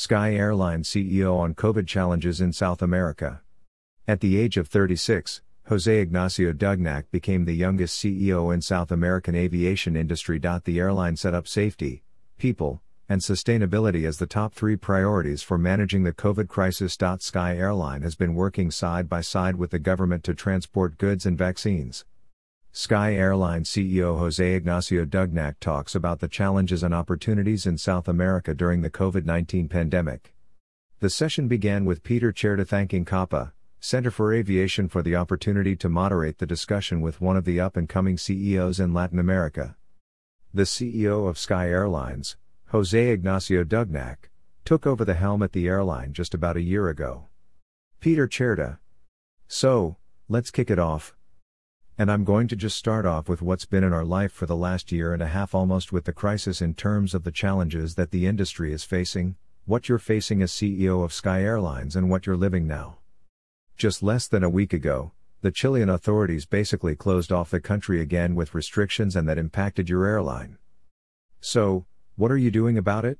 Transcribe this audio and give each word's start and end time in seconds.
Sky 0.00 0.34
Airline 0.34 0.84
CEO 0.84 1.36
on 1.36 1.56
COVID 1.56 1.88
challenges 1.88 2.40
in 2.40 2.52
South 2.52 2.82
America. 2.82 3.42
At 4.06 4.20
the 4.20 4.38
age 4.38 4.56
of 4.56 4.68
36, 4.68 5.42
Jose 5.66 6.00
Ignacio 6.00 6.52
Dougnac 6.52 7.10
became 7.10 7.44
the 7.44 7.56
youngest 7.56 8.00
CEO 8.00 8.54
in 8.54 8.60
South 8.60 8.92
American 8.92 9.34
aviation 9.34 9.96
industry. 9.96 10.38
The 10.38 10.78
airline 10.78 11.16
set 11.16 11.34
up 11.34 11.48
safety, 11.48 12.04
people, 12.38 12.80
and 13.08 13.20
sustainability 13.20 14.06
as 14.06 14.18
the 14.18 14.28
top 14.28 14.54
three 14.54 14.76
priorities 14.76 15.42
for 15.42 15.58
managing 15.58 16.04
the 16.04 16.12
COVID 16.14 16.46
crisis. 16.46 16.96
Sky 17.18 17.56
Airline 17.56 18.02
has 18.02 18.14
been 18.14 18.36
working 18.36 18.70
side 18.70 19.08
by 19.08 19.20
side 19.20 19.56
with 19.56 19.72
the 19.72 19.80
government 19.80 20.22
to 20.22 20.32
transport 20.32 20.96
goods 20.98 21.26
and 21.26 21.36
vaccines. 21.36 22.04
Sky 22.72 23.14
Airline 23.14 23.64
CEO 23.64 24.18
Jose 24.18 24.54
Ignacio 24.54 25.04
Dougnac 25.04 25.58
talks 25.58 25.94
about 25.94 26.20
the 26.20 26.28
challenges 26.28 26.82
and 26.82 26.94
opportunities 26.94 27.66
in 27.66 27.78
South 27.78 28.06
America 28.06 28.54
during 28.54 28.82
the 28.82 28.90
COVID 28.90 29.24
19 29.24 29.68
pandemic. 29.68 30.34
The 31.00 31.10
session 31.10 31.48
began 31.48 31.84
with 31.84 32.02
Peter 32.02 32.32
Cerdá 32.32 32.66
thanking 32.66 33.04
CAPA, 33.04 33.52
Center 33.80 34.10
for 34.10 34.32
Aviation, 34.32 34.88
for 34.88 35.02
the 35.02 35.16
opportunity 35.16 35.76
to 35.76 35.88
moderate 35.88 36.38
the 36.38 36.46
discussion 36.46 37.00
with 37.00 37.20
one 37.20 37.36
of 37.36 37.44
the 37.44 37.58
up 37.58 37.76
and 37.76 37.88
coming 37.88 38.18
CEOs 38.18 38.78
in 38.78 38.92
Latin 38.92 39.18
America. 39.18 39.76
The 40.52 40.64
CEO 40.64 41.28
of 41.28 41.38
Sky 41.38 41.68
Airlines, 41.68 42.36
Jose 42.68 43.10
Ignacio 43.10 43.64
Dougnac, 43.64 44.30
took 44.64 44.86
over 44.86 45.04
the 45.04 45.14
helm 45.14 45.42
at 45.42 45.52
the 45.52 45.66
airline 45.66 46.12
just 46.12 46.34
about 46.34 46.56
a 46.56 46.62
year 46.62 46.88
ago. 46.88 47.26
Peter 48.00 48.28
Cerdá. 48.28 48.78
So, 49.48 49.96
let's 50.28 50.50
kick 50.50 50.70
it 50.70 50.78
off. 50.78 51.14
And 52.00 52.12
I'm 52.12 52.22
going 52.22 52.46
to 52.46 52.54
just 52.54 52.76
start 52.76 53.04
off 53.06 53.28
with 53.28 53.42
what's 53.42 53.64
been 53.64 53.82
in 53.82 53.92
our 53.92 54.04
life 54.04 54.30
for 54.30 54.46
the 54.46 54.54
last 54.54 54.92
year 54.92 55.12
and 55.12 55.20
a 55.20 55.26
half 55.26 55.52
almost 55.52 55.90
with 55.92 56.04
the 56.04 56.12
crisis 56.12 56.62
in 56.62 56.74
terms 56.74 57.12
of 57.12 57.24
the 57.24 57.32
challenges 57.32 57.96
that 57.96 58.12
the 58.12 58.24
industry 58.24 58.72
is 58.72 58.84
facing, 58.84 59.34
what 59.66 59.88
you're 59.88 59.98
facing 59.98 60.40
as 60.40 60.52
CEO 60.52 61.02
of 61.02 61.12
Sky 61.12 61.42
Airlines, 61.42 61.96
and 61.96 62.08
what 62.08 62.24
you're 62.24 62.36
living 62.36 62.68
now. 62.68 62.98
Just 63.76 64.00
less 64.00 64.28
than 64.28 64.44
a 64.44 64.48
week 64.48 64.72
ago, 64.72 65.10
the 65.40 65.50
Chilean 65.50 65.88
authorities 65.88 66.46
basically 66.46 66.94
closed 66.94 67.32
off 67.32 67.50
the 67.50 67.60
country 67.60 68.00
again 68.00 68.36
with 68.36 68.54
restrictions 68.54 69.16
and 69.16 69.28
that 69.28 69.36
impacted 69.36 69.88
your 69.88 70.06
airline. 70.06 70.56
So, 71.40 71.84
what 72.14 72.30
are 72.30 72.36
you 72.36 72.52
doing 72.52 72.78
about 72.78 73.06
it? 73.06 73.18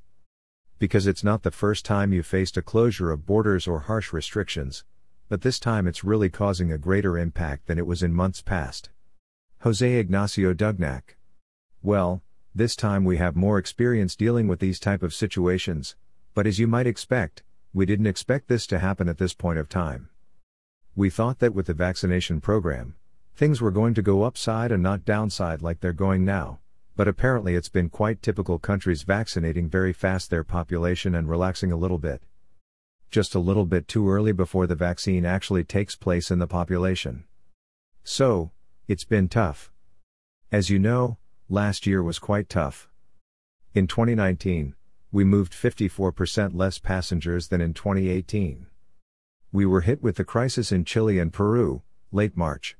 Because 0.78 1.08
it's 1.08 1.24
not 1.24 1.42
the 1.42 1.50
first 1.50 1.84
time 1.84 2.12
you 2.12 2.22
faced 2.22 2.56
a 2.56 2.62
closure 2.62 3.10
of 3.10 3.26
borders 3.26 3.66
or 3.66 3.80
harsh 3.80 4.12
restrictions, 4.12 4.84
but 5.28 5.42
this 5.42 5.58
time 5.58 5.86
it's 5.86 6.04
really 6.04 6.28
causing 6.28 6.72
a 6.72 6.78
greater 6.78 7.18
impact 7.18 7.66
than 7.66 7.78
it 7.78 7.86
was 7.86 8.02
in 8.02 8.12
months 8.14 8.42
past. 8.42 8.90
Jose 9.60 9.94
Ignacio 9.94 10.52
Dougnac. 10.52 11.16
Well, 11.82 12.22
this 12.54 12.74
time 12.74 13.04
we 13.04 13.18
have 13.18 13.36
more 13.36 13.58
experience 13.58 14.16
dealing 14.16 14.48
with 14.48 14.60
these 14.60 14.80
type 14.80 15.02
of 15.02 15.14
situations, 15.14 15.96
but 16.34 16.46
as 16.46 16.58
you 16.58 16.66
might 16.66 16.86
expect, 16.86 17.42
we 17.72 17.86
didn't 17.86 18.06
expect 18.06 18.48
this 18.48 18.66
to 18.68 18.78
happen 18.78 19.08
at 19.08 19.18
this 19.18 19.34
point 19.34 19.58
of 19.58 19.68
time. 19.68 20.08
We 20.96 21.10
thought 21.10 21.38
that 21.40 21.54
with 21.54 21.66
the 21.66 21.74
vaccination 21.74 22.40
program, 22.40 22.96
things 23.36 23.60
were 23.60 23.70
going 23.70 23.94
to 23.94 24.02
go 24.02 24.22
upside 24.22 24.72
and 24.72 24.82
not 24.82 25.04
downside 25.04 25.62
like 25.62 25.80
they're 25.80 25.92
going 25.92 26.24
now 26.24 26.60
but 26.98 27.06
apparently 27.06 27.54
it's 27.54 27.68
been 27.68 27.88
quite 27.88 28.20
typical 28.20 28.58
countries 28.58 29.04
vaccinating 29.04 29.68
very 29.68 29.92
fast 29.92 30.30
their 30.30 30.42
population 30.42 31.14
and 31.14 31.30
relaxing 31.30 31.70
a 31.70 31.76
little 31.76 31.96
bit. 31.96 32.20
Just 33.10 33.34
a 33.34 33.40
little 33.40 33.64
bit 33.64 33.88
too 33.88 34.10
early 34.10 34.32
before 34.32 34.66
the 34.66 34.74
vaccine 34.74 35.24
actually 35.24 35.64
takes 35.64 35.96
place 35.96 36.30
in 36.30 36.38
the 36.38 36.46
population. 36.46 37.24
So, 38.04 38.50
it's 38.86 39.04
been 39.04 39.28
tough. 39.28 39.72
As 40.52 40.68
you 40.68 40.78
know, 40.78 41.16
last 41.48 41.86
year 41.86 42.02
was 42.02 42.18
quite 42.18 42.50
tough. 42.50 42.88
In 43.74 43.86
2019, 43.86 44.74
we 45.10 45.24
moved 45.24 45.54
54% 45.54 46.54
less 46.54 46.78
passengers 46.78 47.48
than 47.48 47.62
in 47.62 47.72
2018. 47.72 48.66
We 49.52 49.64
were 49.64 49.80
hit 49.80 50.02
with 50.02 50.16
the 50.16 50.24
crisis 50.24 50.70
in 50.70 50.84
Chile 50.84 51.18
and 51.18 51.32
Peru, 51.32 51.82
late 52.12 52.36
March. 52.36 52.76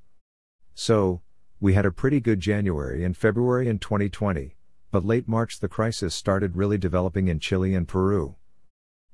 So, 0.74 1.22
we 1.58 1.72
had 1.72 1.86
a 1.86 1.90
pretty 1.90 2.20
good 2.20 2.40
January 2.40 3.02
and 3.02 3.16
February 3.16 3.66
in 3.66 3.78
2020, 3.78 4.56
but 4.90 5.06
late 5.06 5.26
March 5.26 5.60
the 5.60 5.68
crisis 5.68 6.14
started 6.14 6.54
really 6.54 6.76
developing 6.76 7.28
in 7.28 7.40
Chile 7.40 7.74
and 7.74 7.88
Peru. 7.88 8.36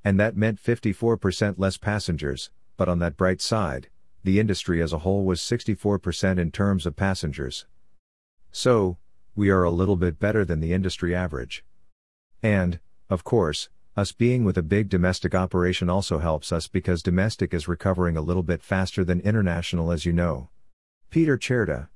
And 0.05 0.21
that 0.21 0.37
meant 0.37 0.63
54% 0.63 1.55
less 1.57 1.79
passengers, 1.79 2.51
but 2.77 2.89
on 2.89 2.99
that 2.99 3.17
bright 3.17 3.41
side, 3.41 3.89
the 4.23 4.39
industry 4.39 4.83
as 4.83 4.93
a 4.93 4.99
whole 4.99 5.25
was 5.25 5.41
64% 5.41 6.39
in 6.39 6.51
terms 6.51 6.87
of 6.87 6.95
passengers. 6.95 7.67
So, 8.53 8.99
we 9.35 9.51
are 9.51 9.65
a 9.65 9.71
little 9.71 9.97
bit 9.97 10.21
better 10.21 10.45
than 10.45 10.61
the 10.61 10.73
industry 10.73 11.15
average. 11.15 11.65
And, 12.43 12.79
of 13.09 13.25
course, 13.25 13.69
us 13.97 14.13
being 14.13 14.45
with 14.45 14.59
a 14.59 14.63
big 14.63 14.89
domestic 14.89 15.35
operation 15.35 15.89
also 15.89 16.19
helps 16.19 16.53
us 16.53 16.69
because 16.69 17.03
domestic 17.03 17.55
is 17.55 17.69
recovering 17.69 18.17
a 18.17 18.23
little 18.23 18.43
bit 18.43 18.63
faster 18.63 19.05
than 19.05 19.21
international, 19.21 19.91
as 19.91 20.05
you 20.05 20.13
know. 20.13 20.51
Peter 21.11 21.39
Cerdá, 21.39 21.89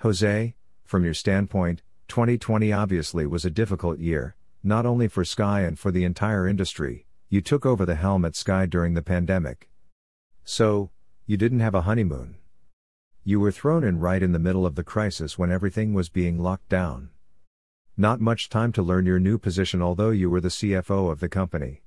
Jose, 0.00 0.54
from 0.84 1.04
your 1.04 1.14
standpoint, 1.14 1.82
2020 2.08 2.72
obviously 2.72 3.26
was 3.26 3.44
a 3.44 3.50
difficult 3.50 3.98
year, 3.98 4.36
not 4.62 4.86
only 4.86 5.08
for 5.08 5.24
Sky 5.24 5.62
and 5.62 5.78
for 5.78 5.90
the 5.90 6.04
entire 6.04 6.46
industry, 6.46 7.06
you 7.28 7.40
took 7.40 7.64
over 7.64 7.84
the 7.84 7.94
helm 7.94 8.24
at 8.24 8.36
Sky 8.36 8.66
during 8.66 8.94
the 8.94 9.02
pandemic. 9.02 9.68
So, 10.44 10.90
you 11.26 11.36
didn't 11.36 11.60
have 11.60 11.74
a 11.74 11.82
honeymoon. 11.82 12.36
You 13.24 13.40
were 13.40 13.52
thrown 13.52 13.84
in 13.84 13.98
right 13.98 14.22
in 14.22 14.32
the 14.32 14.38
middle 14.38 14.66
of 14.66 14.74
the 14.74 14.84
crisis 14.84 15.38
when 15.38 15.50
everything 15.50 15.94
was 15.94 16.08
being 16.08 16.38
locked 16.38 16.68
down. 16.68 17.10
Not 17.96 18.20
much 18.20 18.50
time 18.50 18.72
to 18.72 18.82
learn 18.82 19.06
your 19.06 19.18
new 19.18 19.38
position, 19.38 19.80
although 19.80 20.10
you 20.10 20.28
were 20.28 20.40
the 20.40 20.48
CFO 20.48 21.10
of 21.10 21.20
the 21.20 21.28
company. 21.28 21.82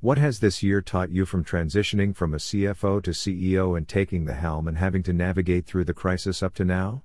What 0.00 0.18
has 0.18 0.38
this 0.38 0.62
year 0.62 0.80
taught 0.80 1.10
you 1.10 1.24
from 1.24 1.44
transitioning 1.44 2.14
from 2.14 2.34
a 2.34 2.38
CFO 2.38 3.02
to 3.02 3.10
CEO 3.10 3.76
and 3.76 3.88
taking 3.88 4.26
the 4.26 4.34
helm 4.34 4.68
and 4.68 4.78
having 4.78 5.02
to 5.04 5.12
navigate 5.12 5.66
through 5.66 5.84
the 5.84 5.94
crisis 5.94 6.42
up 6.42 6.54
to 6.54 6.64
now? 6.64 7.02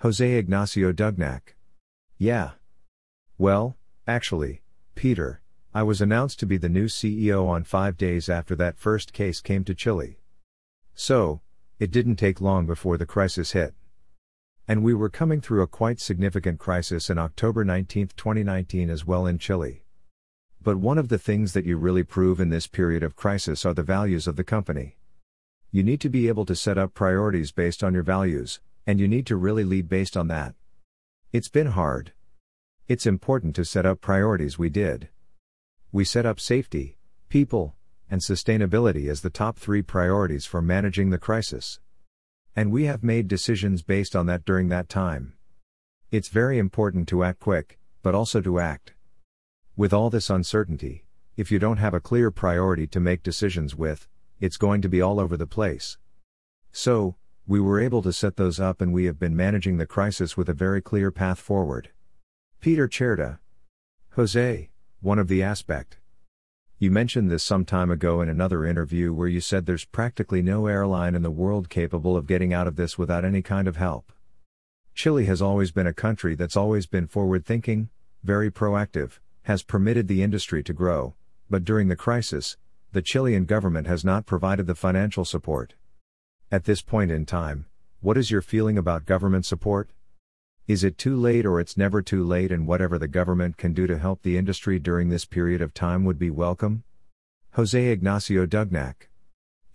Jose 0.00 0.32
Ignacio 0.32 0.92
Dougnac. 0.92 1.54
Yeah. 2.18 2.52
Well, 3.38 3.76
actually, 4.06 4.62
Peter, 4.94 5.42
I 5.72 5.84
was 5.84 6.00
announced 6.00 6.40
to 6.40 6.46
be 6.46 6.56
the 6.56 6.68
new 6.68 6.86
CEO 6.86 7.46
on 7.46 7.62
five 7.62 7.96
days 7.96 8.28
after 8.28 8.56
that 8.56 8.76
first 8.76 9.12
case 9.12 9.40
came 9.40 9.62
to 9.62 9.74
Chile. 9.74 10.18
So, 10.94 11.42
it 11.78 11.92
didn't 11.92 12.16
take 12.16 12.40
long 12.40 12.66
before 12.66 12.98
the 12.98 13.06
crisis 13.06 13.52
hit. 13.52 13.72
And 14.66 14.82
we 14.82 14.94
were 14.94 15.08
coming 15.08 15.40
through 15.40 15.62
a 15.62 15.68
quite 15.68 16.00
significant 16.00 16.58
crisis 16.58 17.08
in 17.08 17.18
October 17.18 17.64
19, 17.64 18.08
2019 18.16 18.90
as 18.90 19.06
well 19.06 19.26
in 19.26 19.38
Chile. 19.38 19.84
But 20.60 20.78
one 20.78 20.98
of 20.98 21.08
the 21.08 21.18
things 21.18 21.52
that 21.52 21.64
you 21.64 21.76
really 21.76 22.02
prove 22.02 22.40
in 22.40 22.48
this 22.48 22.66
period 22.66 23.04
of 23.04 23.14
crisis 23.14 23.64
are 23.64 23.72
the 23.72 23.84
values 23.84 24.26
of 24.26 24.34
the 24.34 24.42
company. 24.42 24.96
You 25.70 25.84
need 25.84 26.00
to 26.00 26.08
be 26.08 26.26
able 26.26 26.46
to 26.46 26.56
set 26.56 26.78
up 26.78 26.94
priorities 26.94 27.52
based 27.52 27.84
on 27.84 27.94
your 27.94 28.02
values, 28.02 28.58
and 28.88 28.98
you 28.98 29.06
need 29.06 29.24
to 29.26 29.36
really 29.36 29.62
lead 29.62 29.88
based 29.88 30.16
on 30.16 30.26
that. 30.26 30.56
It's 31.32 31.48
been 31.48 31.68
hard. 31.68 32.12
It's 32.88 33.06
important 33.06 33.54
to 33.54 33.64
set 33.64 33.86
up 33.86 34.00
priorities 34.00 34.58
we 34.58 34.68
did. 34.68 35.08
We 35.92 36.04
set 36.04 36.24
up 36.24 36.38
safety, 36.38 36.96
people, 37.28 37.74
and 38.08 38.20
sustainability 38.20 39.08
as 39.08 39.22
the 39.22 39.30
top 39.30 39.58
three 39.58 39.82
priorities 39.82 40.46
for 40.46 40.62
managing 40.62 41.10
the 41.10 41.18
crisis. 41.18 41.80
And 42.54 42.70
we 42.70 42.84
have 42.84 43.02
made 43.02 43.26
decisions 43.26 43.82
based 43.82 44.14
on 44.14 44.26
that 44.26 44.44
during 44.44 44.68
that 44.68 44.88
time. 44.88 45.34
It's 46.12 46.28
very 46.28 46.58
important 46.58 47.08
to 47.08 47.24
act 47.24 47.40
quick, 47.40 47.78
but 48.02 48.14
also 48.14 48.40
to 48.40 48.60
act. 48.60 48.94
With 49.76 49.92
all 49.92 50.10
this 50.10 50.30
uncertainty, 50.30 51.06
if 51.36 51.50
you 51.50 51.58
don't 51.58 51.78
have 51.78 51.94
a 51.94 52.00
clear 52.00 52.30
priority 52.30 52.86
to 52.88 53.00
make 53.00 53.24
decisions 53.24 53.74
with, 53.74 54.06
it's 54.38 54.56
going 54.56 54.82
to 54.82 54.88
be 54.88 55.00
all 55.00 55.18
over 55.18 55.36
the 55.36 55.46
place. 55.46 55.98
So, 56.70 57.16
we 57.48 57.58
were 57.58 57.80
able 57.80 58.02
to 58.02 58.12
set 58.12 58.36
those 58.36 58.60
up 58.60 58.80
and 58.80 58.92
we 58.92 59.06
have 59.06 59.18
been 59.18 59.34
managing 59.34 59.78
the 59.78 59.86
crisis 59.86 60.36
with 60.36 60.48
a 60.48 60.54
very 60.54 60.80
clear 60.80 61.10
path 61.10 61.40
forward. 61.40 61.90
Peter 62.60 62.86
Cerdá. 62.86 63.38
Jose, 64.10 64.70
one 65.02 65.18
of 65.18 65.28
the 65.28 65.42
aspect. 65.42 65.96
You 66.78 66.90
mentioned 66.90 67.30
this 67.30 67.42
some 67.42 67.64
time 67.64 67.90
ago 67.90 68.20
in 68.20 68.28
another 68.28 68.66
interview 68.66 69.14
where 69.14 69.28
you 69.28 69.40
said 69.40 69.64
there's 69.64 69.86
practically 69.86 70.42
no 70.42 70.66
airline 70.66 71.14
in 71.14 71.22
the 71.22 71.30
world 71.30 71.70
capable 71.70 72.18
of 72.18 72.26
getting 72.26 72.52
out 72.52 72.66
of 72.66 72.76
this 72.76 72.98
without 72.98 73.24
any 73.24 73.40
kind 73.40 73.66
of 73.66 73.76
help. 73.76 74.12
Chile 74.94 75.24
has 75.24 75.40
always 75.40 75.72
been 75.72 75.86
a 75.86 75.94
country 75.94 76.34
that's 76.34 76.56
always 76.56 76.86
been 76.86 77.06
forward 77.06 77.46
thinking, 77.46 77.88
very 78.22 78.50
proactive, 78.50 79.20
has 79.44 79.62
permitted 79.62 80.06
the 80.06 80.22
industry 80.22 80.62
to 80.62 80.74
grow, 80.74 81.14
but 81.48 81.64
during 81.64 81.88
the 81.88 81.96
crisis, 81.96 82.58
the 82.92 83.00
Chilean 83.00 83.46
government 83.46 83.86
has 83.86 84.04
not 84.04 84.26
provided 84.26 84.66
the 84.66 84.74
financial 84.74 85.24
support. 85.24 85.74
At 86.52 86.64
this 86.64 86.82
point 86.82 87.10
in 87.10 87.24
time, 87.24 87.64
what 88.00 88.18
is 88.18 88.30
your 88.30 88.42
feeling 88.42 88.76
about 88.76 89.06
government 89.06 89.46
support? 89.46 89.88
Is 90.70 90.84
it 90.84 90.98
too 90.98 91.16
late 91.16 91.44
or 91.44 91.58
it's 91.58 91.76
never 91.76 92.00
too 92.00 92.22
late 92.22 92.52
and 92.52 92.64
whatever 92.64 92.96
the 92.96 93.08
government 93.08 93.56
can 93.56 93.72
do 93.72 93.88
to 93.88 93.98
help 93.98 94.22
the 94.22 94.38
industry 94.38 94.78
during 94.78 95.08
this 95.08 95.24
period 95.24 95.60
of 95.60 95.74
time 95.74 96.04
would 96.04 96.16
be 96.16 96.30
welcome? 96.30 96.84
Jose 97.54 97.86
Ignacio 97.88 98.46
Dougnac. 98.46 99.08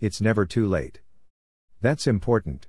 It's 0.00 0.22
never 0.22 0.46
too 0.46 0.66
late. 0.66 1.00
That's 1.82 2.06
important. 2.06 2.66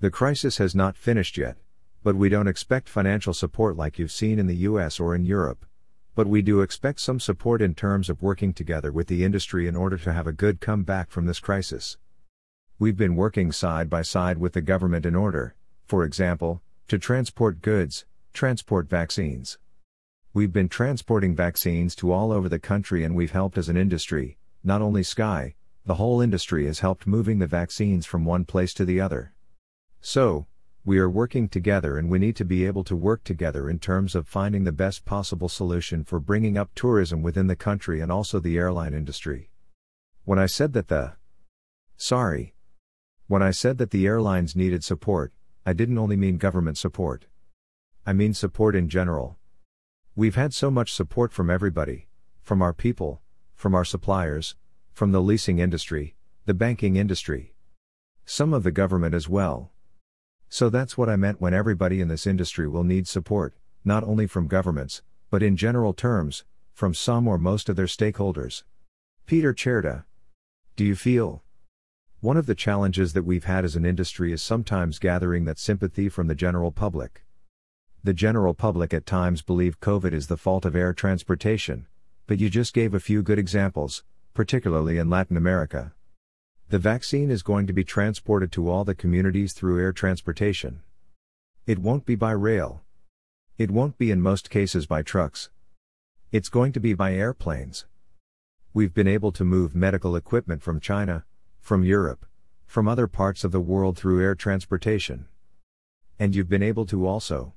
The 0.00 0.10
crisis 0.10 0.58
has 0.58 0.74
not 0.74 0.96
finished 0.96 1.38
yet, 1.38 1.56
but 2.02 2.16
we 2.16 2.28
don't 2.28 2.48
expect 2.48 2.88
financial 2.88 3.32
support 3.32 3.76
like 3.76 3.96
you've 3.96 4.10
seen 4.10 4.40
in 4.40 4.48
the 4.48 4.66
US 4.70 4.98
or 4.98 5.14
in 5.14 5.24
Europe. 5.24 5.64
But 6.16 6.26
we 6.26 6.42
do 6.42 6.62
expect 6.62 6.98
some 6.98 7.20
support 7.20 7.62
in 7.62 7.76
terms 7.76 8.10
of 8.10 8.22
working 8.22 8.54
together 8.54 8.90
with 8.90 9.06
the 9.06 9.22
industry 9.22 9.68
in 9.68 9.76
order 9.76 9.98
to 9.98 10.12
have 10.12 10.26
a 10.26 10.32
good 10.32 10.60
comeback 10.60 11.12
from 11.12 11.26
this 11.26 11.38
crisis. 11.38 11.96
We've 12.80 12.96
been 12.96 13.14
working 13.14 13.52
side 13.52 13.88
by 13.88 14.02
side 14.02 14.38
with 14.38 14.54
the 14.54 14.62
government 14.62 15.06
in 15.06 15.14
order, 15.14 15.54
for 15.86 16.02
example, 16.02 16.60
to 16.88 16.98
transport 16.98 17.62
goods, 17.62 18.04
transport 18.32 18.88
vaccines. 18.88 19.58
We've 20.32 20.52
been 20.52 20.68
transporting 20.68 21.34
vaccines 21.34 21.96
to 21.96 22.12
all 22.12 22.30
over 22.30 22.48
the 22.48 22.60
country 22.60 23.02
and 23.02 23.16
we've 23.16 23.32
helped 23.32 23.58
as 23.58 23.68
an 23.68 23.76
industry, 23.76 24.38
not 24.62 24.80
only 24.80 25.02
Sky, 25.02 25.56
the 25.84 25.96
whole 25.96 26.20
industry 26.20 26.66
has 26.66 26.78
helped 26.78 27.04
moving 27.04 27.40
the 27.40 27.46
vaccines 27.48 28.06
from 28.06 28.24
one 28.24 28.44
place 28.44 28.72
to 28.74 28.84
the 28.84 29.00
other. 29.00 29.34
So, 30.00 30.46
we 30.84 30.98
are 30.98 31.10
working 31.10 31.48
together 31.48 31.98
and 31.98 32.08
we 32.08 32.20
need 32.20 32.36
to 32.36 32.44
be 32.44 32.64
able 32.64 32.84
to 32.84 32.94
work 32.94 33.24
together 33.24 33.68
in 33.68 33.80
terms 33.80 34.14
of 34.14 34.28
finding 34.28 34.62
the 34.62 34.70
best 34.70 35.04
possible 35.04 35.48
solution 35.48 36.04
for 36.04 36.20
bringing 36.20 36.56
up 36.56 36.70
tourism 36.76 37.20
within 37.20 37.48
the 37.48 37.56
country 37.56 38.00
and 38.00 38.12
also 38.12 38.38
the 38.38 38.56
airline 38.56 38.94
industry. 38.94 39.50
When 40.24 40.38
I 40.38 40.46
said 40.46 40.72
that 40.74 40.86
the 40.86 41.14
Sorry. 41.96 42.54
When 43.26 43.42
I 43.42 43.50
said 43.50 43.78
that 43.78 43.90
the 43.90 44.06
airlines 44.06 44.54
needed 44.54 44.84
support, 44.84 45.32
I 45.68 45.72
didn't 45.72 45.98
only 45.98 46.16
mean 46.16 46.38
government 46.38 46.78
support. 46.78 47.26
I 48.06 48.12
mean 48.12 48.34
support 48.34 48.76
in 48.76 48.88
general. 48.88 49.36
We've 50.14 50.36
had 50.36 50.54
so 50.54 50.70
much 50.70 50.92
support 50.92 51.32
from 51.32 51.50
everybody 51.50 52.06
from 52.40 52.62
our 52.62 52.72
people, 52.72 53.20
from 53.56 53.74
our 53.74 53.84
suppliers, 53.84 54.54
from 54.92 55.10
the 55.10 55.20
leasing 55.20 55.58
industry, 55.58 56.14
the 56.44 56.54
banking 56.54 56.94
industry, 56.94 57.52
some 58.24 58.54
of 58.54 58.62
the 58.62 58.70
government 58.70 59.12
as 59.12 59.28
well. 59.28 59.72
So 60.48 60.70
that's 60.70 60.96
what 60.96 61.08
I 61.08 61.16
meant 61.16 61.40
when 61.40 61.52
everybody 61.52 62.00
in 62.00 62.06
this 62.06 62.28
industry 62.28 62.68
will 62.68 62.84
need 62.84 63.08
support, 63.08 63.56
not 63.84 64.04
only 64.04 64.28
from 64.28 64.46
governments, 64.46 65.02
but 65.28 65.42
in 65.42 65.56
general 65.56 65.92
terms, 65.92 66.44
from 66.72 66.94
some 66.94 67.26
or 67.26 67.38
most 67.38 67.68
of 67.68 67.74
their 67.74 67.86
stakeholders. 67.86 68.62
Peter 69.26 69.52
Cerdá. 69.52 70.04
Do 70.76 70.84
you 70.84 70.94
feel? 70.94 71.42
One 72.20 72.38
of 72.38 72.46
the 72.46 72.54
challenges 72.54 73.12
that 73.12 73.24
we've 73.24 73.44
had 73.44 73.62
as 73.64 73.76
an 73.76 73.84
industry 73.84 74.32
is 74.32 74.42
sometimes 74.42 74.98
gathering 74.98 75.44
that 75.44 75.58
sympathy 75.58 76.08
from 76.08 76.28
the 76.28 76.34
general 76.34 76.72
public. 76.72 77.26
The 78.02 78.14
general 78.14 78.54
public 78.54 78.94
at 78.94 79.04
times 79.04 79.42
believe 79.42 79.80
COVID 79.80 80.14
is 80.14 80.26
the 80.26 80.38
fault 80.38 80.64
of 80.64 80.74
air 80.74 80.94
transportation, 80.94 81.86
but 82.26 82.38
you 82.38 82.48
just 82.48 82.72
gave 82.72 82.94
a 82.94 83.00
few 83.00 83.22
good 83.22 83.38
examples, 83.38 84.02
particularly 84.32 84.96
in 84.96 85.10
Latin 85.10 85.36
America. 85.36 85.92
The 86.70 86.78
vaccine 86.78 87.30
is 87.30 87.42
going 87.42 87.66
to 87.66 87.74
be 87.74 87.84
transported 87.84 88.50
to 88.52 88.70
all 88.70 88.84
the 88.84 88.94
communities 88.94 89.52
through 89.52 89.78
air 89.78 89.92
transportation. 89.92 90.80
It 91.66 91.80
won't 91.80 92.06
be 92.06 92.14
by 92.14 92.32
rail. 92.32 92.82
It 93.58 93.70
won't 93.70 93.98
be 93.98 94.10
in 94.10 94.22
most 94.22 94.48
cases 94.48 94.86
by 94.86 95.02
trucks. 95.02 95.50
It's 96.32 96.48
going 96.48 96.72
to 96.72 96.80
be 96.80 96.94
by 96.94 97.12
airplanes. 97.12 97.84
We've 98.72 98.94
been 98.94 99.06
able 99.06 99.32
to 99.32 99.44
move 99.44 99.74
medical 99.74 100.16
equipment 100.16 100.62
from 100.62 100.80
China, 100.80 101.24
from 101.66 101.82
Europe, 101.82 102.24
from 102.64 102.86
other 102.86 103.08
parts 103.08 103.42
of 103.42 103.50
the 103.50 103.58
world 103.58 103.98
through 103.98 104.22
air 104.22 104.36
transportation. 104.36 105.26
And 106.16 106.32
you've 106.32 106.48
been 106.48 106.62
able 106.62 106.86
to 106.86 107.08
also. 107.08 107.54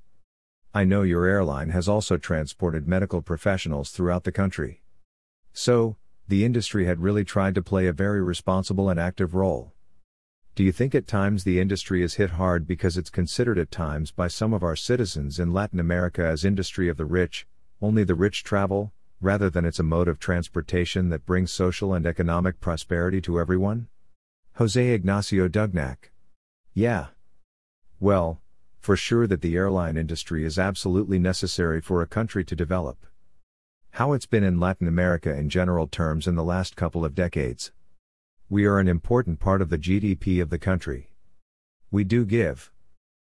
I 0.73 0.83
know 0.83 1.03
your 1.03 1.27
airline 1.27 1.69
has 1.69 1.87
also 1.87 2.17
transported 2.17 2.87
medical 2.87 3.21
professionals 3.21 3.91
throughout 3.91 4.23
the 4.23 4.31
country. 4.31 4.81
So, 5.53 5.95
the 6.27 6.43
industry 6.43 6.87
had 6.87 7.01
really 7.01 7.23
tried 7.23 7.53
to 7.53 7.61
play 7.61 7.85
a 7.85 7.93
very 7.93 8.19
responsible 8.19 8.89
and 8.89 8.99
active 8.99 9.35
role. 9.35 9.73
Do 10.55 10.63
you 10.63 10.71
think 10.71 10.95
at 10.95 11.05
times 11.05 11.43
the 11.43 11.59
industry 11.59 12.01
is 12.01 12.15
hit 12.15 12.31
hard 12.31 12.65
because 12.65 12.97
it's 12.97 13.11
considered 13.11 13.59
at 13.59 13.69
times 13.69 14.09
by 14.09 14.27
some 14.27 14.55
of 14.55 14.63
our 14.63 14.75
citizens 14.75 15.37
in 15.37 15.53
Latin 15.53 15.79
America 15.79 16.25
as 16.25 16.43
industry 16.43 16.89
of 16.89 16.97
the 16.97 17.05
rich, 17.05 17.45
only 17.79 18.03
the 18.03 18.15
rich 18.15 18.43
travel, 18.43 18.91
rather 19.21 19.51
than 19.51 19.65
it's 19.65 19.79
a 19.79 19.83
mode 19.83 20.07
of 20.07 20.17
transportation 20.17 21.09
that 21.09 21.27
brings 21.27 21.51
social 21.51 21.93
and 21.93 22.07
economic 22.07 22.59
prosperity 22.59 23.21
to 23.21 23.39
everyone? 23.39 23.87
Jose 24.59 24.89
Ignacio 24.89 25.47
Dougnac. 25.47 26.11
Yeah. 26.73 27.05
Well, 27.97 28.41
for 28.81 28.97
sure 28.97 29.25
that 29.25 29.39
the 29.39 29.55
airline 29.55 29.95
industry 29.95 30.43
is 30.43 30.59
absolutely 30.59 31.17
necessary 31.17 31.79
for 31.79 32.01
a 32.01 32.07
country 32.07 32.43
to 32.43 32.57
develop. 32.57 33.05
How 33.91 34.11
it's 34.11 34.25
been 34.25 34.43
in 34.43 34.59
Latin 34.59 34.85
America 34.85 35.33
in 35.33 35.47
general 35.47 35.87
terms 35.87 36.27
in 36.27 36.35
the 36.35 36.43
last 36.43 36.75
couple 36.75 37.05
of 37.05 37.15
decades. 37.15 37.71
We 38.49 38.65
are 38.65 38.79
an 38.79 38.89
important 38.89 39.39
part 39.39 39.61
of 39.61 39.69
the 39.69 39.77
GDP 39.77 40.41
of 40.41 40.49
the 40.49 40.59
country. 40.59 41.09
We 41.89 42.03
do 42.03 42.25
give. 42.25 42.69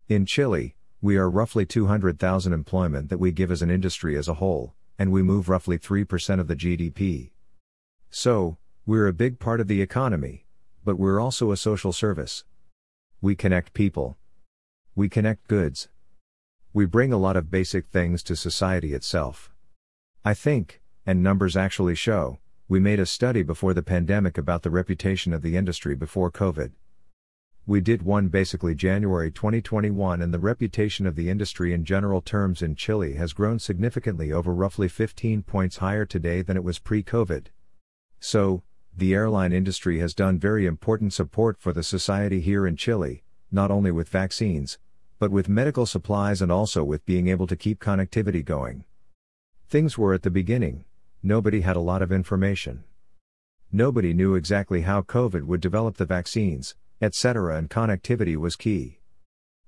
In 0.09 0.25
Chile, 0.25 0.75
we 1.01 1.15
are 1.15 1.29
roughly 1.29 1.65
200,000 1.65 2.51
employment 2.51 3.07
that 3.07 3.17
we 3.17 3.31
give 3.31 3.49
as 3.49 3.61
an 3.61 3.71
industry 3.71 4.17
as 4.17 4.27
a 4.27 4.33
whole, 4.33 4.73
and 4.99 5.09
we 5.09 5.23
move 5.23 5.47
roughly 5.47 5.79
3% 5.79 6.41
of 6.41 6.49
the 6.49 6.57
GDP. 6.57 7.31
So, 8.09 8.57
we're 8.85 9.07
a 9.07 9.13
big 9.13 9.39
part 9.39 9.61
of 9.61 9.69
the 9.69 9.81
economy, 9.81 10.42
but 10.85 10.99
we're 10.99 11.19
also 11.19 11.51
a 11.51 11.57
social 11.57 11.93
service. 11.93 12.43
We 13.21 13.35
connect 13.35 13.73
people, 13.73 14.17
we 14.95 15.09
connect 15.09 15.47
goods. 15.47 15.89
We 16.73 16.85
bring 16.85 17.13
a 17.13 17.17
lot 17.17 17.37
of 17.37 17.51
basic 17.51 17.87
things 17.87 18.23
to 18.23 18.35
society 18.35 18.93
itself. 18.93 19.51
I 20.25 20.33
think, 20.33 20.81
and 21.05 21.21
numbers 21.21 21.55
actually 21.55 21.95
show, 21.95 22.39
we 22.67 22.79
made 22.79 22.99
a 22.99 23.05
study 23.05 23.43
before 23.43 23.73
the 23.73 23.83
pandemic 23.83 24.37
about 24.37 24.63
the 24.63 24.69
reputation 24.69 25.33
of 25.33 25.41
the 25.41 25.57
industry 25.57 25.95
before 25.95 26.31
COVID. 26.31 26.71
We 27.65 27.79
did 27.79 28.01
one 28.01 28.27
basically 28.27 28.75
January 28.75 29.31
2021 29.31 30.21
and 30.21 30.33
the 30.33 30.39
reputation 30.39 31.05
of 31.05 31.15
the 31.15 31.29
industry 31.29 31.73
in 31.73 31.85
general 31.85 32.21
terms 32.21 32.61
in 32.61 32.75
Chile 32.75 33.13
has 33.13 33.31
grown 33.31 33.59
significantly 33.59 34.31
over 34.31 34.53
roughly 34.53 34.87
15 34.87 35.43
points 35.43 35.77
higher 35.77 36.05
today 36.05 36.41
than 36.41 36.57
it 36.57 36.63
was 36.63 36.79
pre-COVID. 36.79 37.47
So, 38.19 38.63
the 38.95 39.13
airline 39.13 39.51
industry 39.51 39.99
has 39.99 40.13
done 40.13 40.37
very 40.37 40.65
important 40.65 41.13
support 41.13 41.59
for 41.59 41.73
the 41.73 41.81
society 41.81 42.39
here 42.39 42.67
in 42.67 42.75
Chile, 42.75 43.23
not 43.51 43.71
only 43.71 43.91
with 43.91 44.07
vaccines, 44.07 44.77
but 45.17 45.31
with 45.31 45.49
medical 45.49 45.85
supplies 45.85 46.41
and 46.41 46.51
also 46.51 46.83
with 46.83 47.05
being 47.05 47.27
able 47.27 47.47
to 47.47 47.55
keep 47.55 47.79
connectivity 47.79 48.45
going. 48.45 48.83
Things 49.67 49.97
were 49.97 50.13
at 50.13 50.21
the 50.21 50.29
beginning, 50.29 50.85
nobody 51.23 51.61
had 51.61 51.75
a 51.75 51.79
lot 51.81 52.01
of 52.01 52.11
information. 52.11 52.83
Nobody 53.71 54.13
knew 54.13 54.35
exactly 54.35 54.81
how 54.81 55.01
COVID 55.01 55.43
would 55.43 55.61
develop 55.61 55.97
the 55.97 56.05
vaccines, 56.05 56.75
etc., 57.01 57.57
and 57.57 57.69
connectivity 57.69 58.35
was 58.35 58.55
key. 58.55 58.99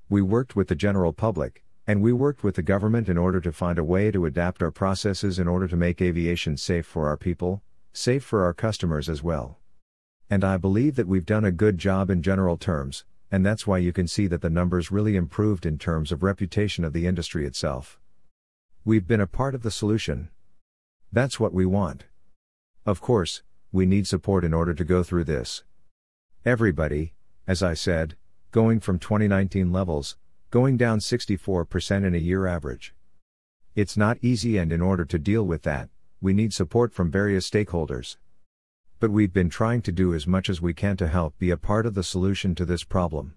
We 0.07 0.21
worked 0.21 0.55
with 0.55 0.67
the 0.67 0.75
general 0.75 1.13
public, 1.13 1.63
and 1.87 2.01
we 2.01 2.13
worked 2.13 2.43
with 2.43 2.55
the 2.55 2.61
government 2.61 3.09
in 3.09 3.17
order 3.17 3.41
to 3.41 3.51
find 3.51 3.79
a 3.79 3.83
way 3.83 4.11
to 4.11 4.25
adapt 4.25 4.61
our 4.61 4.69
processes 4.69 5.39
in 5.39 5.47
order 5.47 5.67
to 5.67 5.75
make 5.75 6.01
aviation 6.01 6.57
safe 6.57 6.85
for 6.85 7.07
our 7.07 7.17
people, 7.17 7.63
safe 7.95 8.23
for 8.23 8.43
our 8.43 8.53
customers 8.53 9.09
as 9.09 9.23
well. 9.23 9.57
And 10.29 10.43
I 10.43 10.57
believe 10.57 10.95
that 10.95 11.07
we've 11.07 11.25
done 11.25 11.45
a 11.45 11.51
good 11.51 11.77
job 11.77 12.09
in 12.09 12.21
general 12.21 12.57
terms, 12.57 13.05
and 13.31 13.45
that's 13.45 13.65
why 13.65 13.77
you 13.77 13.93
can 13.93 14.07
see 14.07 14.27
that 14.27 14.41
the 14.41 14.49
numbers 14.49 14.91
really 14.91 15.15
improved 15.15 15.65
in 15.65 15.77
terms 15.77 16.11
of 16.11 16.23
reputation 16.23 16.83
of 16.83 16.93
the 16.93 17.07
industry 17.07 17.45
itself. 17.45 17.99
We've 18.83 19.07
been 19.07 19.21
a 19.21 19.27
part 19.27 19.55
of 19.55 19.63
the 19.63 19.71
solution. 19.71 20.29
That's 21.11 21.39
what 21.39 21.53
we 21.53 21.65
want. 21.65 22.05
Of 22.85 23.01
course, 23.01 23.43
we 23.71 23.85
need 23.85 24.07
support 24.07 24.43
in 24.43 24.53
order 24.53 24.73
to 24.73 24.83
go 24.83 25.01
through 25.01 25.23
this. 25.23 25.63
Everybody, 26.45 27.13
as 27.47 27.63
I 27.63 27.73
said, 27.73 28.15
going 28.51 28.79
from 28.79 28.99
2019 28.99 29.71
levels, 29.71 30.17
going 30.51 30.77
down 30.77 30.99
64% 30.99 32.05
in 32.05 32.15
a 32.15 32.19
year 32.19 32.45
average. 32.47 32.93
It's 33.75 33.97
not 33.97 34.17
easy, 34.21 34.57
and 34.57 34.71
in 34.71 34.81
order 34.81 35.03
to 35.05 35.19
deal 35.19 35.43
with 35.43 35.63
that, 35.63 35.89
we 36.21 36.33
need 36.33 36.53
support 36.53 36.93
from 36.93 37.11
various 37.11 37.49
stakeholders 37.49 38.17
but 38.99 39.11
we've 39.11 39.33
been 39.33 39.49
trying 39.49 39.81
to 39.81 39.91
do 39.91 40.13
as 40.13 40.25
much 40.25 40.49
as 40.49 40.61
we 40.61 40.73
can 40.73 40.95
to 40.97 41.07
help 41.07 41.37
be 41.37 41.51
a 41.51 41.57
part 41.57 41.85
of 41.85 41.93
the 41.93 42.03
solution 42.03 42.55
to 42.55 42.65
this 42.65 42.83
problem. 42.83 43.35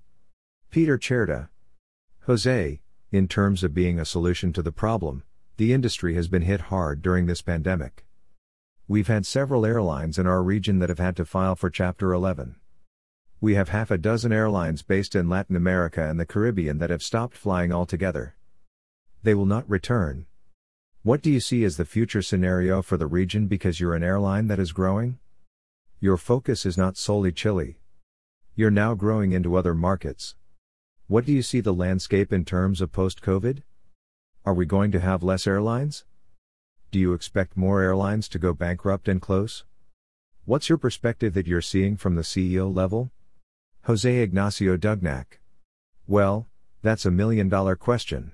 Peter 0.71 0.97
Cerdá. 0.97 1.49
Jose, 2.27 2.81
in 3.11 3.29
terms 3.29 3.65
of 3.65 3.75
being 3.75 3.99
a 3.99 4.05
solution 4.05 4.53
to 4.53 4.63
the 4.63 4.73
problem, 4.73 5.25
the 5.57 5.73
industry 5.73 6.15
has 6.15 6.29
been 6.29 6.43
hit 6.43 6.63
hard 6.73 7.03
during 7.03 7.27
this 7.27 7.43
pandemic. 7.43 8.07
We've 8.87 9.09
had 9.09 9.27
several 9.27 9.67
airlines 9.67 10.19
in 10.19 10.27
our 10.27 10.43
region 10.43 10.79
that 10.79 10.89
have 10.89 11.01
had 11.01 11.17
to 11.17 11.25
file 11.25 11.57
for 11.57 11.71
Chapter 11.71 12.13
11. 12.13 12.57
We 13.41 13.55
have 13.55 13.69
half 13.69 13.91
a 13.91 13.99
dozen 13.99 14.33
airlines 14.33 14.83
based 14.83 15.15
in 15.15 15.29
Latin 15.29 15.57
America 15.57 16.09
and 16.09 16.19
the 16.19 16.27
Caribbean 16.27 16.79
that 16.79 16.91
have 16.91 17.03
stopped 17.03 17.37
flying 17.37 17.73
altogether. 17.73 18.37
They 19.23 19.35
will 19.35 19.47
not 19.47 19.69
return. 19.69 20.27
What 21.05 21.23
do 21.23 21.31
you 21.31 21.39
see 21.39 21.63
as 21.63 21.77
the 21.77 21.85
future 21.85 22.23
scenario 22.23 22.83
for 22.83 22.97
the 22.97 23.07
region 23.07 23.47
because 23.47 23.79
you're 23.79 23.95
an 23.95 24.03
airline 24.03 24.49
that 24.49 24.59
is 24.59 24.73
growing? 24.73 25.19
Your 26.01 26.17
focus 26.17 26.67
is 26.67 26.77
not 26.77 26.97
solely 26.97 27.31
Chile. 27.31 27.79
You're 28.57 28.73
now 28.73 28.95
growing 28.95 29.31
into 29.31 29.55
other 29.55 29.75
markets. 29.75 30.35
What 31.07 31.25
do 31.25 31.33
you 31.33 31.41
see 31.41 31.61
the 31.61 31.73
landscape 31.73 32.33
in 32.33 32.45
terms 32.45 32.81
of 32.81 32.91
post 32.91 33.23
COVID? 33.23 33.63
Are 34.45 34.53
we 34.53 34.67
going 34.67 34.91
to 34.91 34.99
have 34.99 35.23
less 35.23 35.47
airlines? 35.47 36.05
Do 36.91 36.99
you 36.99 37.13
expect 37.13 37.57
more 37.57 37.81
airlines 37.81 38.29
to 38.31 38.39
go 38.41 38.53
bankrupt 38.53 39.07
and 39.07 39.23
close? 39.23 39.65
What's 40.47 40.69
your 40.69 40.79
perspective 40.79 41.33
that 41.35 41.47
you're 41.47 41.63
seeing 41.63 41.97
from 41.97 42.17
the 42.17 42.23
CEO 42.23 42.75
level? 42.75 43.13
Jose 43.83 44.19
Ignacio 44.19 44.77
Dougnac. 44.77 45.39
Well, 46.09 46.49
that's 46.83 47.07
a 47.07 47.13
million 47.13 47.49
dollar 47.49 47.77
question. 47.77 48.33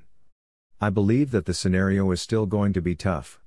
I 0.85 0.91
believe 0.91 1.31
that 1.31 1.47
the 1.47 1.55
scenario 1.55 2.11
is 2.11 2.21
still 2.21 2.45
going 2.45 2.75
to 2.75 2.83
be 2.83 2.95
tough. 2.95 3.41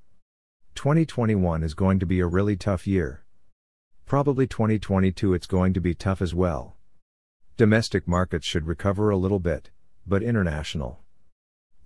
2021 0.74 1.62
is 1.62 1.76
going 1.76 2.00
to 2.00 2.06
be 2.08 2.20
a 2.20 2.26
really 2.26 2.56
tough 2.56 2.88
year. 2.88 3.26
Probably 4.08 4.48
2022 4.48 5.36
it's 5.36 5.46
going 5.46 5.72
to 5.76 5.80
be 5.80 5.94
tough 5.94 6.20
as 6.20 6.34
well. 6.34 6.78
Domestic 7.56 8.08
markets 8.08 8.48
should 8.48 8.66
recover 8.66 9.12
a 9.12 9.18
little 9.18 9.38
bit, 9.38 9.70
but 10.08 10.24
international. 10.24 11.02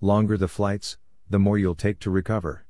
Longer 0.00 0.38
the 0.38 0.48
flights, 0.48 0.96
the 1.28 1.38
more 1.38 1.58
you'll 1.58 1.74
take 1.74 1.98
to 1.98 2.10
recover. 2.10 2.64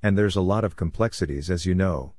And 0.00 0.16
there's 0.16 0.36
a 0.36 0.40
lot 0.40 0.62
of 0.62 0.76
complexities 0.76 1.50
as 1.50 1.66
you 1.66 1.74
know. 1.74 2.12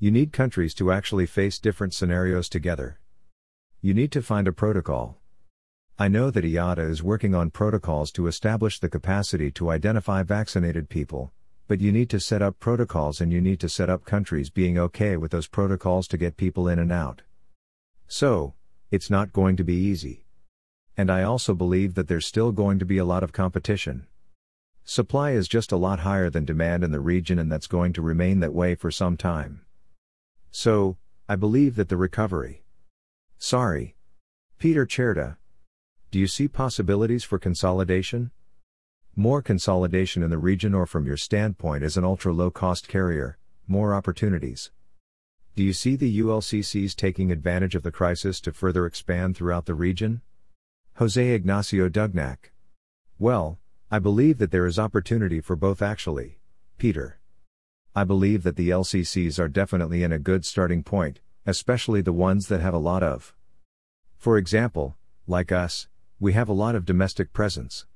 You 0.00 0.10
need 0.10 0.32
countries 0.32 0.74
to 0.74 0.90
actually 0.90 1.26
face 1.26 1.60
different 1.60 1.94
scenarios 1.94 2.48
together. 2.48 2.98
You 3.80 3.94
need 3.94 4.10
to 4.10 4.22
find 4.22 4.48
a 4.48 4.52
protocol. 4.52 5.20
I 5.96 6.08
know 6.08 6.28
that 6.32 6.44
IATA 6.44 6.90
is 6.90 7.04
working 7.04 7.36
on 7.36 7.50
protocols 7.50 8.10
to 8.12 8.26
establish 8.26 8.80
the 8.80 8.88
capacity 8.88 9.52
to 9.52 9.70
identify 9.70 10.24
vaccinated 10.24 10.88
people, 10.88 11.32
but 11.68 11.80
you 11.80 11.92
need 11.92 12.10
to 12.10 12.18
set 12.18 12.42
up 12.42 12.58
protocols 12.58 13.20
and 13.20 13.32
you 13.32 13.40
need 13.40 13.60
to 13.60 13.68
set 13.68 13.88
up 13.88 14.04
countries 14.04 14.50
being 14.50 14.76
okay 14.76 15.16
with 15.16 15.30
those 15.30 15.46
protocols 15.46 16.08
to 16.08 16.16
get 16.18 16.36
people 16.36 16.66
in 16.66 16.80
and 16.80 16.90
out. 16.90 17.22
So, 18.08 18.54
it's 18.90 19.08
not 19.08 19.32
going 19.32 19.56
to 19.56 19.62
be 19.62 19.76
easy. 19.76 20.24
And 20.96 21.12
I 21.12 21.22
also 21.22 21.54
believe 21.54 21.94
that 21.94 22.08
there's 22.08 22.26
still 22.26 22.50
going 22.50 22.80
to 22.80 22.84
be 22.84 22.98
a 22.98 23.04
lot 23.04 23.22
of 23.22 23.32
competition. 23.32 24.08
Supply 24.84 25.30
is 25.30 25.46
just 25.46 25.70
a 25.70 25.76
lot 25.76 26.00
higher 26.00 26.28
than 26.28 26.44
demand 26.44 26.82
in 26.82 26.90
the 26.90 26.98
region, 26.98 27.38
and 27.38 27.52
that's 27.52 27.68
going 27.68 27.92
to 27.92 28.02
remain 28.02 28.40
that 28.40 28.52
way 28.52 28.74
for 28.74 28.90
some 28.90 29.16
time. 29.16 29.60
So, 30.50 30.96
I 31.28 31.36
believe 31.36 31.76
that 31.76 31.88
the 31.88 31.96
recovery. 31.96 32.64
Sorry. 33.38 33.94
Peter 34.58 34.86
Cerdá. 34.86 35.36
Do 36.14 36.20
you 36.20 36.28
see 36.28 36.46
possibilities 36.46 37.24
for 37.24 37.40
consolidation? 37.40 38.30
More 39.16 39.42
consolidation 39.42 40.22
in 40.22 40.30
the 40.30 40.38
region 40.38 40.72
or 40.72 40.86
from 40.86 41.06
your 41.06 41.16
standpoint 41.16 41.82
as 41.82 41.96
an 41.96 42.04
ultra 42.04 42.32
low 42.32 42.52
cost 42.52 42.86
carrier, 42.86 43.36
more 43.66 43.92
opportunities. 43.92 44.70
Do 45.56 45.64
you 45.64 45.72
see 45.72 45.96
the 45.96 46.20
ULCCs 46.20 46.94
taking 46.94 47.32
advantage 47.32 47.74
of 47.74 47.82
the 47.82 47.90
crisis 47.90 48.40
to 48.42 48.52
further 48.52 48.86
expand 48.86 49.36
throughout 49.36 49.66
the 49.66 49.74
region? 49.74 50.20
Jose 50.98 51.30
Ignacio 51.30 51.88
Dougnac. 51.88 52.52
Well, 53.18 53.58
I 53.90 53.98
believe 53.98 54.38
that 54.38 54.52
there 54.52 54.66
is 54.66 54.78
opportunity 54.78 55.40
for 55.40 55.56
both 55.56 55.82
actually, 55.82 56.38
Peter. 56.78 57.18
I 57.92 58.04
believe 58.04 58.44
that 58.44 58.54
the 58.54 58.70
LCCs 58.70 59.40
are 59.40 59.48
definitely 59.48 60.04
in 60.04 60.12
a 60.12 60.20
good 60.20 60.44
starting 60.44 60.84
point, 60.84 61.18
especially 61.44 62.02
the 62.02 62.12
ones 62.12 62.46
that 62.46 62.60
have 62.60 62.72
a 62.72 62.78
lot 62.78 63.02
of. 63.02 63.34
For 64.16 64.38
example, 64.38 64.96
like 65.26 65.50
us, 65.50 65.88
we 66.20 66.32
have 66.32 66.48
a 66.48 66.52
lot 66.52 66.74
of 66.74 66.84
domestic 66.84 67.32
presence. 67.32 67.86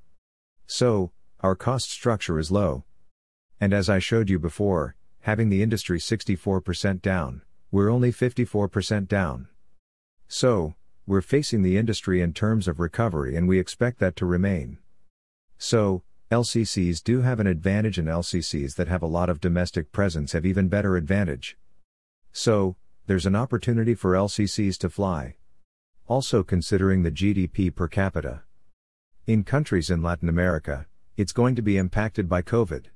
So, 0.66 1.12
our 1.40 1.54
cost 1.54 1.90
structure 1.90 2.38
is 2.38 2.50
low. 2.50 2.84
And 3.60 3.72
as 3.72 3.88
I 3.88 4.00
showed 4.00 4.28
you 4.28 4.38
before, 4.38 4.96
having 5.20 5.48
the 5.48 5.62
industry 5.62 5.98
64% 5.98 7.00
down, 7.00 7.42
we're 7.70 7.90
only 7.90 8.12
54% 8.12 9.08
down. 9.08 9.48
So, 10.26 10.74
we're 11.06 11.22
facing 11.22 11.62
the 11.62 11.78
industry 11.78 12.20
in 12.20 12.34
terms 12.34 12.68
of 12.68 12.78
recovery 12.78 13.34
and 13.34 13.48
we 13.48 13.58
expect 13.58 13.98
that 14.00 14.14
to 14.16 14.26
remain. 14.26 14.78
So, 15.56 16.02
LCCs 16.30 17.02
do 17.02 17.22
have 17.22 17.40
an 17.40 17.46
advantage 17.46 17.98
and 17.98 18.08
LCCs 18.08 18.74
that 18.74 18.88
have 18.88 19.02
a 19.02 19.06
lot 19.06 19.30
of 19.30 19.40
domestic 19.40 19.92
presence 19.92 20.32
have 20.32 20.44
even 20.44 20.68
better 20.68 20.96
advantage. 20.96 21.56
So, 22.32 22.76
there's 23.06 23.24
an 23.24 23.34
opportunity 23.34 23.94
for 23.94 24.12
LCCs 24.12 24.76
to 24.80 24.90
fly. 24.90 25.37
Also 26.08 26.42
considering 26.42 27.02
the 27.02 27.10
GDP 27.10 27.74
per 27.74 27.86
capita. 27.86 28.40
In 29.26 29.44
countries 29.44 29.90
in 29.90 30.02
Latin 30.02 30.30
America, 30.30 30.86
it's 31.18 31.32
going 31.34 31.54
to 31.54 31.60
be 31.60 31.76
impacted 31.76 32.30
by 32.30 32.40
COVID. 32.40 32.86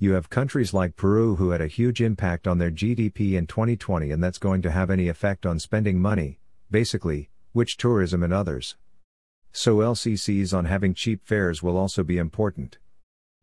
You 0.00 0.14
have 0.14 0.30
countries 0.30 0.74
like 0.74 0.96
Peru 0.96 1.36
who 1.36 1.50
had 1.50 1.60
a 1.60 1.68
huge 1.68 2.00
impact 2.00 2.48
on 2.48 2.58
their 2.58 2.72
GDP 2.72 3.34
in 3.34 3.46
2020 3.46 4.10
and 4.10 4.20
that's 4.20 4.38
going 4.38 4.62
to 4.62 4.72
have 4.72 4.90
any 4.90 5.06
effect 5.06 5.46
on 5.46 5.60
spending 5.60 6.00
money, 6.00 6.40
basically, 6.72 7.30
which 7.52 7.76
tourism 7.76 8.24
and 8.24 8.32
others. 8.32 8.74
So 9.52 9.76
LCCs 9.76 10.52
on 10.52 10.64
having 10.64 10.92
cheap 10.92 11.24
fares 11.24 11.62
will 11.62 11.76
also 11.76 12.02
be 12.02 12.18
important. 12.18 12.78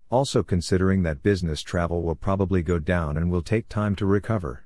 Also 0.10 0.44
considering 0.44 1.04
that 1.04 1.24
business 1.24 1.62
travel 1.62 2.04
will 2.04 2.16
probably 2.16 2.62
go 2.62 2.78
down 2.78 3.16
and 3.16 3.32
will 3.32 3.42
take 3.42 3.70
time 3.70 3.96
to 3.96 4.06
recover. 4.06 4.66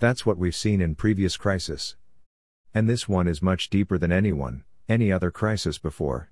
That's 0.00 0.26
what 0.26 0.36
we've 0.36 0.56
seen 0.56 0.80
in 0.80 0.96
previous 0.96 1.36
crisis. 1.36 1.94
And 2.76 2.90
this 2.90 3.08
one 3.08 3.26
is 3.26 3.40
much 3.40 3.70
deeper 3.70 3.96
than 3.96 4.12
anyone, 4.12 4.62
any 4.86 5.10
other 5.10 5.30
crisis 5.30 5.78
before. 5.78 6.30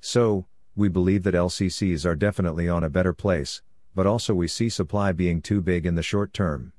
So, 0.00 0.46
we 0.74 0.88
believe 0.88 1.22
that 1.22 1.36
LCCs 1.36 2.04
are 2.04 2.16
definitely 2.16 2.68
on 2.68 2.82
a 2.82 2.90
better 2.90 3.12
place, 3.12 3.62
but 3.94 4.04
also 4.04 4.34
we 4.34 4.48
see 4.48 4.70
supply 4.70 5.12
being 5.12 5.40
too 5.40 5.60
big 5.60 5.86
in 5.86 5.94
the 5.94 6.02
short 6.02 6.32
term. 6.32 6.72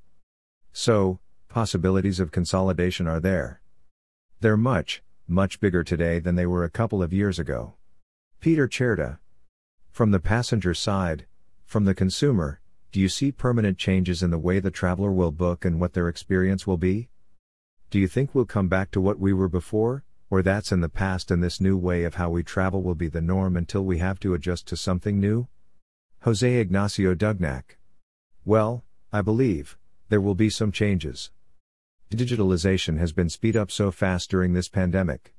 So, 0.73 1.19
possibilities 1.47 2.19
of 2.19 2.33
consolidation 2.33 3.07
are 3.07 3.21
there. 3.21 3.61
They're 4.41 4.57
much, 4.57 5.01
much 5.29 5.61
bigger 5.61 5.85
today 5.85 6.19
than 6.19 6.35
they 6.35 6.45
were 6.45 6.65
a 6.65 6.69
couple 6.69 7.01
of 7.01 7.13
years 7.13 7.39
ago. 7.39 7.75
Peter 8.41 8.67
Cerdá. 8.67 9.19
From 9.91 10.11
the 10.11 10.19
passenger 10.19 10.73
side, 10.73 11.25
from 11.65 11.85
the 11.85 11.95
consumer, 11.95 12.59
do 12.91 12.99
you 12.99 13.07
see 13.07 13.31
permanent 13.31 13.77
changes 13.77 14.21
in 14.21 14.29
the 14.29 14.37
way 14.37 14.59
the 14.59 14.69
traveler 14.69 15.13
will 15.13 15.31
book 15.31 15.63
and 15.63 15.79
what 15.79 15.93
their 15.93 16.09
experience 16.09 16.67
will 16.67 16.75
be? 16.75 17.07
Do 17.89 18.00
you 18.00 18.08
think 18.08 18.34
we'll 18.34 18.46
come 18.46 18.67
back 18.67 18.91
to 18.91 19.01
what 19.01 19.19
we 19.19 19.34
were 19.34 19.50
before? 19.50 20.03
or 20.29 20.43
that's 20.43 20.72
in 20.72 20.81
the 20.81 20.89
past 20.89 21.31
and 21.31 21.43
this 21.43 21.60
new 21.60 21.75
way 21.75 22.03
of 22.03 22.15
how 22.15 22.29
we 22.29 22.43
travel 22.43 22.84
will 22.84 22.96
be 22.96 23.08
the 23.08 23.22
norm 23.22 23.58
until 23.58 23.84
we 23.84 23.98
have 23.98 24.19
to 24.19 24.34
adjust 24.34 24.67
to 24.67 24.77
something 24.77 25.19
new? 25.19 25.48
Jose 26.22 26.55
Ignacio 26.55 27.15
Dougnac. 27.15 27.77
Well, 28.46 28.84
I 29.12 29.22
believe, 29.22 29.77
there 30.10 30.22
will 30.22 30.36
be 30.36 30.50
some 30.50 30.72
changes. 30.72 31.31
Digitalization 32.12 33.00
has 33.00 33.12
been 33.12 33.29
speed 33.29 33.55
up 33.55 33.72
so 33.72 33.91
fast 33.91 34.29
during 34.29 34.53
this 34.53 34.69
pandemic. 34.69 35.34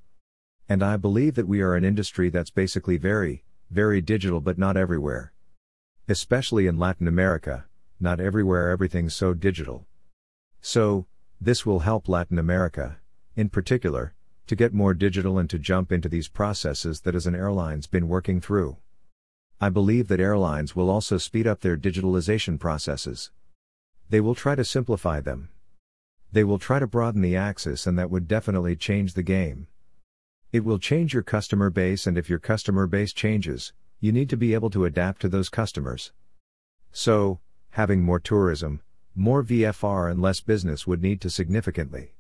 And 0.69 0.83
I 0.83 0.97
believe 0.97 1.35
that 1.35 1.49
we 1.49 1.61
are 1.61 1.75
an 1.75 1.85
industry 1.85 2.29
that's 2.29 2.51
basically 2.51 2.97
very, 2.97 3.45
very 3.71 4.01
digital 4.01 4.41
but 4.41 4.59
not 4.59 4.77
everywhere. 4.77 5.33
Especially 6.09 6.67
in 6.67 6.79
Latin 6.79 7.07
America, 7.07 7.67
not 8.01 8.19
everywhere 8.19 8.71
everything's 8.71 9.15
so 9.15 9.35
digital. 9.35 9.87
So, 10.61 11.07
this 11.41 11.65
will 11.65 11.81
help 11.81 12.09
Latin 12.09 12.39
America, 12.39 12.99
in 13.35 13.49
particular, 13.49 14.15
to 14.47 14.55
get 14.55 14.75
more 14.75 14.93
digital 14.93 15.39
and 15.39 15.49
to 15.49 15.59
jump 15.59 15.91
into 15.91 16.09
these 16.09 16.29
processes 16.29 17.01
that 17.01 17.15
as 17.15 17.27
an 17.27 17.35
airline's 17.35 17.87
been 17.87 18.09
working 18.09 18.41
through. 18.41 18.77
I 19.61 19.69
believe 19.71 20.09
that 20.09 20.21
airlines 20.21 20.77
will 20.77 20.91
also 20.91 21.19
speed 21.19 21.47
up 21.47 21.61
their 21.61 21.77
digitalization 21.77 22.59
processes. 22.59 23.31
They 24.09 24.21
will 24.21 24.35
try 24.35 24.55
to 24.55 24.65
simplify 24.65 25.21
them. 25.21 25.51
They 26.33 26.45
will 26.45 26.59
try 26.59 26.79
to 26.79 26.87
broaden 26.87 27.23
the 27.23 27.37
axis 27.37 27.87
and 27.87 27.99
that 27.99 28.11
would 28.11 28.29
definitely 28.29 28.77
change 28.77 29.15
the 29.15 29.23
game. 29.23 29.67
It 30.53 30.65
will 30.65 30.79
change 30.79 31.15
your 31.15 31.23
customer 31.23 31.71
base 31.71 32.07
and 32.07 32.19
if 32.19 32.29
your 32.29 32.39
customer 32.39 32.87
base 32.87 33.13
changes, 33.13 33.73
you 33.99 34.13
need 34.13 34.29
to 34.31 34.37
be 34.37 34.53
able 34.53 34.71
to 34.71 34.85
adapt 34.85 35.23
to 35.23 35.29
those 35.29 35.49
customers. 35.49 36.13
So, 36.93 37.41
having 37.71 38.03
more 38.03 38.19
tourism, 38.19 38.81
more 39.21 39.45
VFR 39.45 40.11
and 40.11 40.23
less 40.23 40.41
business 40.41 40.87
would 40.87 41.03
need 41.03 41.21
to 41.21 41.29
significantly 41.29 42.15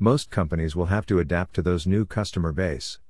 most 0.00 0.30
companies 0.30 0.76
will 0.76 0.86
have 0.86 1.06
to 1.06 1.18
adapt 1.18 1.54
to 1.54 1.62
those 1.62 1.86
new 1.86 2.04
customer 2.04 2.52
base. 2.52 3.00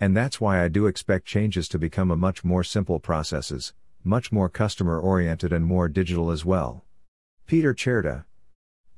And 0.00 0.16
that's 0.16 0.40
why 0.40 0.62
I 0.62 0.66
do 0.66 0.86
expect 0.86 1.24
changes 1.24 1.68
to 1.68 1.78
become 1.78 2.10
a 2.10 2.16
much 2.16 2.42
more 2.42 2.64
simple 2.64 2.98
processes, 2.98 3.72
much 4.02 4.32
more 4.32 4.48
customer 4.48 4.98
oriented 4.98 5.52
and 5.52 5.64
more 5.64 5.88
digital 5.88 6.32
as 6.32 6.44
well. 6.44 6.84
Peter 7.46 7.72
Cerdá. 7.72 8.24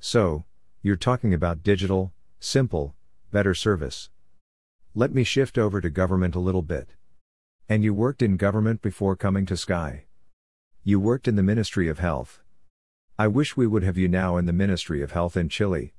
So, 0.00 0.45
you're 0.83 0.97
talking 0.97 1.35
about 1.35 1.62
digital, 1.62 2.12
simple, 2.40 2.95
better 3.31 3.52
service. 3.55 4.09
Let 4.95 5.12
me 5.12 5.23
shift 5.23 5.59
over 5.59 5.83
to 5.83 5.90
government 5.90 6.35
a 6.35 6.40
little 6.40 6.62
bit. 6.62 6.88
And 7.69 7.85
you 7.85 7.93
worked 7.93 8.23
in 8.23 8.38
government 8.38 8.81
before 8.81 9.17
coming 9.17 9.45
to 9.47 9.57
Sky. 9.57 10.05
You 10.83 10.99
worked 10.99 11.28
in 11.28 11.37
the 11.37 11.43
Ministry 11.43 11.88
of 11.88 11.99
Health. 11.99 12.40
I 13.21 13.27
wish 13.27 13.57
we 13.57 13.67
would 13.67 13.83
have 13.83 13.99
you 13.99 14.07
now 14.07 14.37
in 14.37 14.47
the 14.47 14.53
Ministry 14.53 15.03
of 15.03 15.11
Health 15.11 15.37
in 15.37 15.49
Chile, 15.49 15.93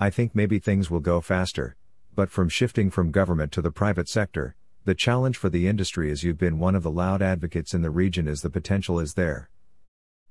I 0.00 0.10
think 0.10 0.34
maybe 0.34 0.58
things 0.58 0.90
will 0.90 0.98
go 0.98 1.20
faster, 1.20 1.76
but 2.16 2.28
from 2.28 2.48
shifting 2.48 2.90
from 2.90 3.12
government 3.12 3.52
to 3.52 3.62
the 3.62 3.70
private 3.70 4.08
sector, 4.08 4.56
the 4.84 4.96
challenge 4.96 5.36
for 5.36 5.48
the 5.48 5.68
industry 5.68 6.10
as 6.10 6.24
you've 6.24 6.38
been 6.38 6.58
one 6.58 6.74
of 6.74 6.82
the 6.82 6.90
loud 6.90 7.22
advocates 7.22 7.72
in 7.72 7.82
the 7.82 7.90
region 7.90 8.26
is 8.26 8.42
the 8.42 8.50
potential 8.50 8.98
is 8.98 9.14
there. 9.14 9.48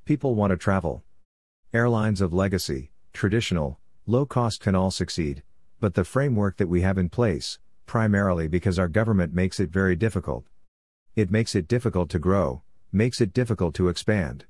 People 0.04 0.36
want 0.36 0.52
to 0.52 0.58
travel. 0.58 1.04
Airlines 1.74 2.20
of 2.20 2.34
legacy, 2.34 2.92
traditional, 3.14 3.80
low 4.06 4.26
cost 4.26 4.60
can 4.60 4.76
all 4.76 4.92
succeed, 4.92 5.42
but 5.80 5.94
the 5.94 6.04
framework 6.04 6.58
that 6.58 6.68
we 6.68 6.82
have 6.82 6.98
in 6.98 7.08
place, 7.08 7.60
primarily 7.86 8.50
because 8.50 8.78
our 8.78 8.90
government 8.90 9.34
makes 9.34 9.58
it 9.58 9.70
very 9.70 9.96
difficult. 9.96 10.44
It 11.16 11.32
makes 11.32 11.56
it 11.56 11.66
difficult 11.66 12.10
to 12.10 12.20
grow, 12.20 12.64
makes 12.92 13.22
it 13.22 13.32
difficult 13.32 13.74
to 13.76 13.88
expand. 13.88 14.48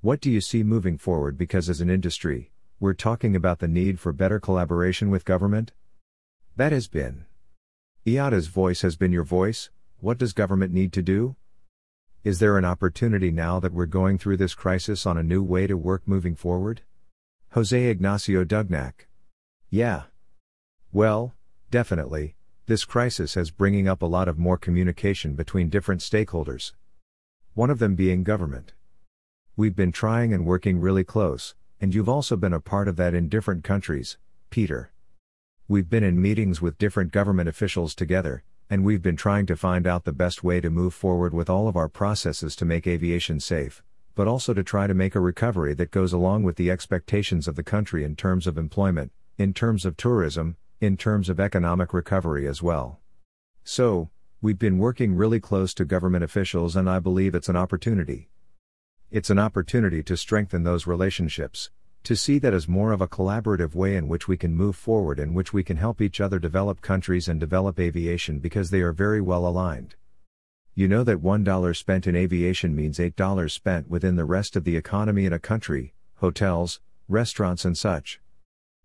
What 0.00 0.20
do 0.20 0.30
you 0.30 0.40
see 0.40 0.62
moving 0.62 0.96
forward 0.96 1.36
because 1.36 1.68
as 1.68 1.80
an 1.80 1.90
industry, 1.90 2.52
we're 2.78 2.94
talking 2.94 3.34
about 3.34 3.58
the 3.58 3.66
need 3.66 3.98
for 3.98 4.12
better 4.12 4.38
collaboration 4.38 5.10
with 5.10 5.24
government? 5.24 5.72
That 6.54 6.70
has 6.70 6.86
been. 6.86 7.24
IATA's 8.06 8.46
voice 8.46 8.82
has 8.82 8.94
been 8.94 9.10
your 9.10 9.24
voice, 9.24 9.70
what 9.98 10.16
does 10.16 10.32
government 10.32 10.72
need 10.72 10.92
to 10.92 11.02
do? 11.02 11.34
Is 12.22 12.38
there 12.38 12.56
an 12.56 12.64
opportunity 12.64 13.32
now 13.32 13.58
that 13.58 13.72
we're 13.72 13.86
going 13.86 14.18
through 14.18 14.36
this 14.36 14.54
crisis 14.54 15.04
on 15.04 15.18
a 15.18 15.24
new 15.24 15.42
way 15.42 15.66
to 15.66 15.76
work 15.76 16.02
moving 16.06 16.36
forward? 16.36 16.82
Jose 17.54 17.84
Ignacio 17.86 18.44
Dougnac. 18.44 19.08
Yeah. 19.68 20.04
Well, 20.92 21.34
definitely, 21.72 22.36
this 22.66 22.84
crisis 22.84 23.34
has 23.34 23.50
bringing 23.50 23.88
up 23.88 24.02
a 24.02 24.06
lot 24.06 24.28
of 24.28 24.38
more 24.38 24.58
communication 24.58 25.34
between 25.34 25.70
different 25.70 26.02
stakeholders. 26.02 26.72
One 27.54 27.68
of 27.68 27.80
them 27.80 27.96
being 27.96 28.22
government. 28.22 28.74
We've 29.58 29.74
been 29.74 29.90
trying 29.90 30.32
and 30.32 30.46
working 30.46 30.78
really 30.78 31.02
close, 31.02 31.56
and 31.80 31.92
you've 31.92 32.08
also 32.08 32.36
been 32.36 32.52
a 32.52 32.60
part 32.60 32.86
of 32.86 32.94
that 32.94 33.12
in 33.12 33.28
different 33.28 33.64
countries, 33.64 34.16
Peter. 34.50 34.92
We've 35.66 35.90
been 35.90 36.04
in 36.04 36.22
meetings 36.22 36.62
with 36.62 36.78
different 36.78 37.10
government 37.10 37.48
officials 37.48 37.92
together, 37.92 38.44
and 38.70 38.84
we've 38.84 39.02
been 39.02 39.16
trying 39.16 39.46
to 39.46 39.56
find 39.56 39.84
out 39.84 40.04
the 40.04 40.12
best 40.12 40.44
way 40.44 40.60
to 40.60 40.70
move 40.70 40.94
forward 40.94 41.34
with 41.34 41.50
all 41.50 41.66
of 41.66 41.74
our 41.74 41.88
processes 41.88 42.54
to 42.54 42.64
make 42.64 42.86
aviation 42.86 43.40
safe, 43.40 43.82
but 44.14 44.28
also 44.28 44.54
to 44.54 44.62
try 44.62 44.86
to 44.86 44.94
make 44.94 45.16
a 45.16 45.20
recovery 45.20 45.74
that 45.74 45.90
goes 45.90 46.12
along 46.12 46.44
with 46.44 46.54
the 46.54 46.70
expectations 46.70 47.48
of 47.48 47.56
the 47.56 47.64
country 47.64 48.04
in 48.04 48.14
terms 48.14 48.46
of 48.46 48.58
employment, 48.58 49.10
in 49.38 49.52
terms 49.52 49.84
of 49.84 49.96
tourism, 49.96 50.56
in 50.80 50.96
terms 50.96 51.28
of 51.28 51.40
economic 51.40 51.92
recovery 51.92 52.46
as 52.46 52.62
well. 52.62 53.00
So, 53.64 54.10
we've 54.40 54.56
been 54.56 54.78
working 54.78 55.16
really 55.16 55.40
close 55.40 55.74
to 55.74 55.84
government 55.84 56.22
officials, 56.22 56.76
and 56.76 56.88
I 56.88 57.00
believe 57.00 57.34
it's 57.34 57.48
an 57.48 57.56
opportunity. 57.56 58.28
It's 59.10 59.30
an 59.30 59.38
opportunity 59.38 60.02
to 60.02 60.18
strengthen 60.18 60.64
those 60.64 60.86
relationships, 60.86 61.70
to 62.02 62.14
see 62.14 62.38
that 62.40 62.52
as 62.52 62.68
more 62.68 62.92
of 62.92 63.00
a 63.00 63.08
collaborative 63.08 63.74
way 63.74 63.96
in 63.96 64.06
which 64.06 64.28
we 64.28 64.36
can 64.36 64.54
move 64.54 64.76
forward, 64.76 65.18
in 65.18 65.32
which 65.32 65.50
we 65.50 65.64
can 65.64 65.78
help 65.78 66.02
each 66.02 66.20
other 66.20 66.38
develop 66.38 66.82
countries 66.82 67.26
and 67.26 67.40
develop 67.40 67.80
aviation 67.80 68.38
because 68.38 68.68
they 68.68 68.82
are 68.82 68.92
very 68.92 69.22
well 69.22 69.46
aligned. 69.46 69.96
You 70.74 70.88
know 70.88 71.04
that 71.04 71.22
$1 71.22 71.76
spent 71.76 72.06
in 72.06 72.16
aviation 72.16 72.76
means 72.76 72.98
$8 72.98 73.50
spent 73.50 73.88
within 73.88 74.16
the 74.16 74.26
rest 74.26 74.56
of 74.56 74.64
the 74.64 74.76
economy 74.76 75.24
in 75.24 75.32
a 75.32 75.38
country, 75.38 75.94
hotels, 76.16 76.80
restaurants, 77.08 77.64
and 77.64 77.78
such. 77.78 78.20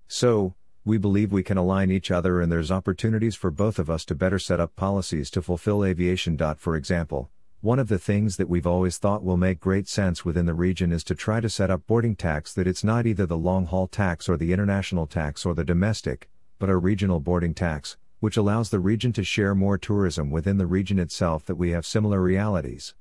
So, 0.08 0.56
we 0.86 0.98
believe 0.98 1.34
we 1.34 1.44
can 1.44 1.58
align 1.58 1.92
each 1.92 2.12
other 2.12 2.40
and 2.40 2.50
there's 2.50 2.72
opportunities 2.72 3.36
for 3.36 3.52
both 3.52 3.78
of 3.78 3.90
us 3.90 4.06
to 4.06 4.16
better 4.16 4.40
set 4.40 4.62
up 4.62 4.74
policies 4.78 5.30
to 5.32 5.42
fulfill 5.42 5.84
aviation. 5.84 6.38
For 6.58 6.78
example, 6.78 7.30
one 7.64 7.80
of 7.80 7.88
the 7.88 7.98
things 7.98 8.36
that 8.36 8.50
we've 8.50 8.68
always 8.68 8.98
thought 8.98 9.24
will 9.24 9.38
make 9.38 9.58
great 9.58 9.88
sense 9.88 10.26
within 10.26 10.46
the 10.46 10.54
region 10.54 10.92
is 10.92 11.02
to 11.02 11.16
try 11.16 11.40
to 11.40 11.48
set 11.48 11.72
up 11.72 11.88
boarding 11.88 12.14
tax 12.14 12.54
that 12.54 12.68
it's 12.68 12.84
not 12.84 13.06
either 13.06 13.26
the 13.26 13.38
long 13.38 13.66
haul 13.68 13.88
tax 13.88 14.28
or 14.28 14.36
the 14.36 14.52
international 14.52 15.08
tax 15.08 15.46
or 15.46 15.54
the 15.54 15.64
domestic, 15.64 16.30
but 16.60 16.70
a 16.70 16.76
regional 16.76 17.22
boarding 17.22 17.54
tax, 17.54 17.96
which 18.20 18.36
allows 18.36 18.70
the 18.70 18.82
region 18.82 19.14
to 19.14 19.24
share 19.24 19.56
more 19.56 19.78
tourism 19.78 20.30
within 20.30 20.58
the 20.58 20.66
region 20.66 21.00
itself 21.00 21.46
that 21.46 21.56
we 21.56 21.72
have 21.72 21.86
similar 21.86 22.22
realities. 22.22 22.96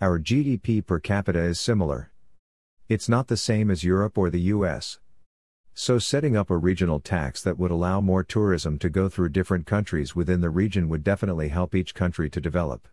Our 0.00 0.18
GDP 0.18 0.84
per 0.84 0.98
capita 0.98 1.38
is 1.38 1.60
similar. 1.60 2.10
It's 2.88 3.08
not 3.08 3.28
the 3.28 3.36
same 3.36 3.70
as 3.70 3.84
Europe 3.84 4.18
or 4.18 4.28
the 4.28 4.40
US. 4.40 4.98
So, 5.72 6.00
setting 6.00 6.36
up 6.36 6.50
a 6.50 6.56
regional 6.56 6.98
tax 6.98 7.40
that 7.44 7.60
would 7.60 7.70
allow 7.70 8.00
more 8.00 8.24
tourism 8.24 8.76
to 8.80 8.90
go 8.90 9.08
through 9.08 9.28
different 9.28 9.66
countries 9.66 10.16
within 10.16 10.40
the 10.40 10.50
region 10.50 10.88
would 10.88 11.04
definitely 11.04 11.50
help 11.50 11.76
each 11.76 11.94
country 11.94 12.28
to 12.30 12.40
develop. 12.40 12.88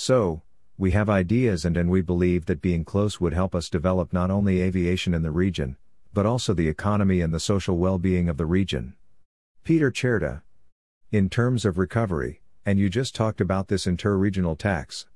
So, 0.00 0.40
we 0.78 0.92
have 0.92 1.10
ideas 1.10 1.66
and, 1.66 1.76
and 1.76 1.90
we 1.90 2.00
believe 2.00 2.46
that 2.46 2.62
being 2.62 2.86
close 2.86 3.20
would 3.20 3.34
help 3.34 3.54
us 3.54 3.68
develop 3.68 4.14
not 4.14 4.30
only 4.30 4.62
aviation 4.62 5.12
in 5.12 5.20
the 5.20 5.30
region, 5.30 5.76
but 6.14 6.24
also 6.24 6.54
the 6.54 6.68
economy 6.68 7.20
and 7.20 7.34
the 7.34 7.38
social 7.38 7.76
well 7.76 7.98
being 7.98 8.26
of 8.26 8.38
the 8.38 8.46
region. 8.46 8.94
Peter 9.62 9.90
Cerdá. 9.90 10.40
In 11.12 11.28
terms 11.28 11.66
of 11.66 11.76
recovery, 11.76 12.40
and 12.64 12.78
you 12.78 12.88
just 12.88 13.14
talked 13.14 13.42
about 13.42 13.68
this 13.68 13.86
inter 13.86 14.16
regional 14.16 14.56
tax. 14.56 15.06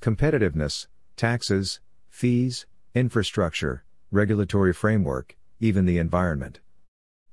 Competitiveness, 0.00 0.86
taxes, 1.16 1.80
fees, 2.08 2.66
infrastructure, 2.94 3.82
regulatory 4.12 4.72
framework, 4.72 5.36
even 5.58 5.86
the 5.86 5.98
environment. 5.98 6.60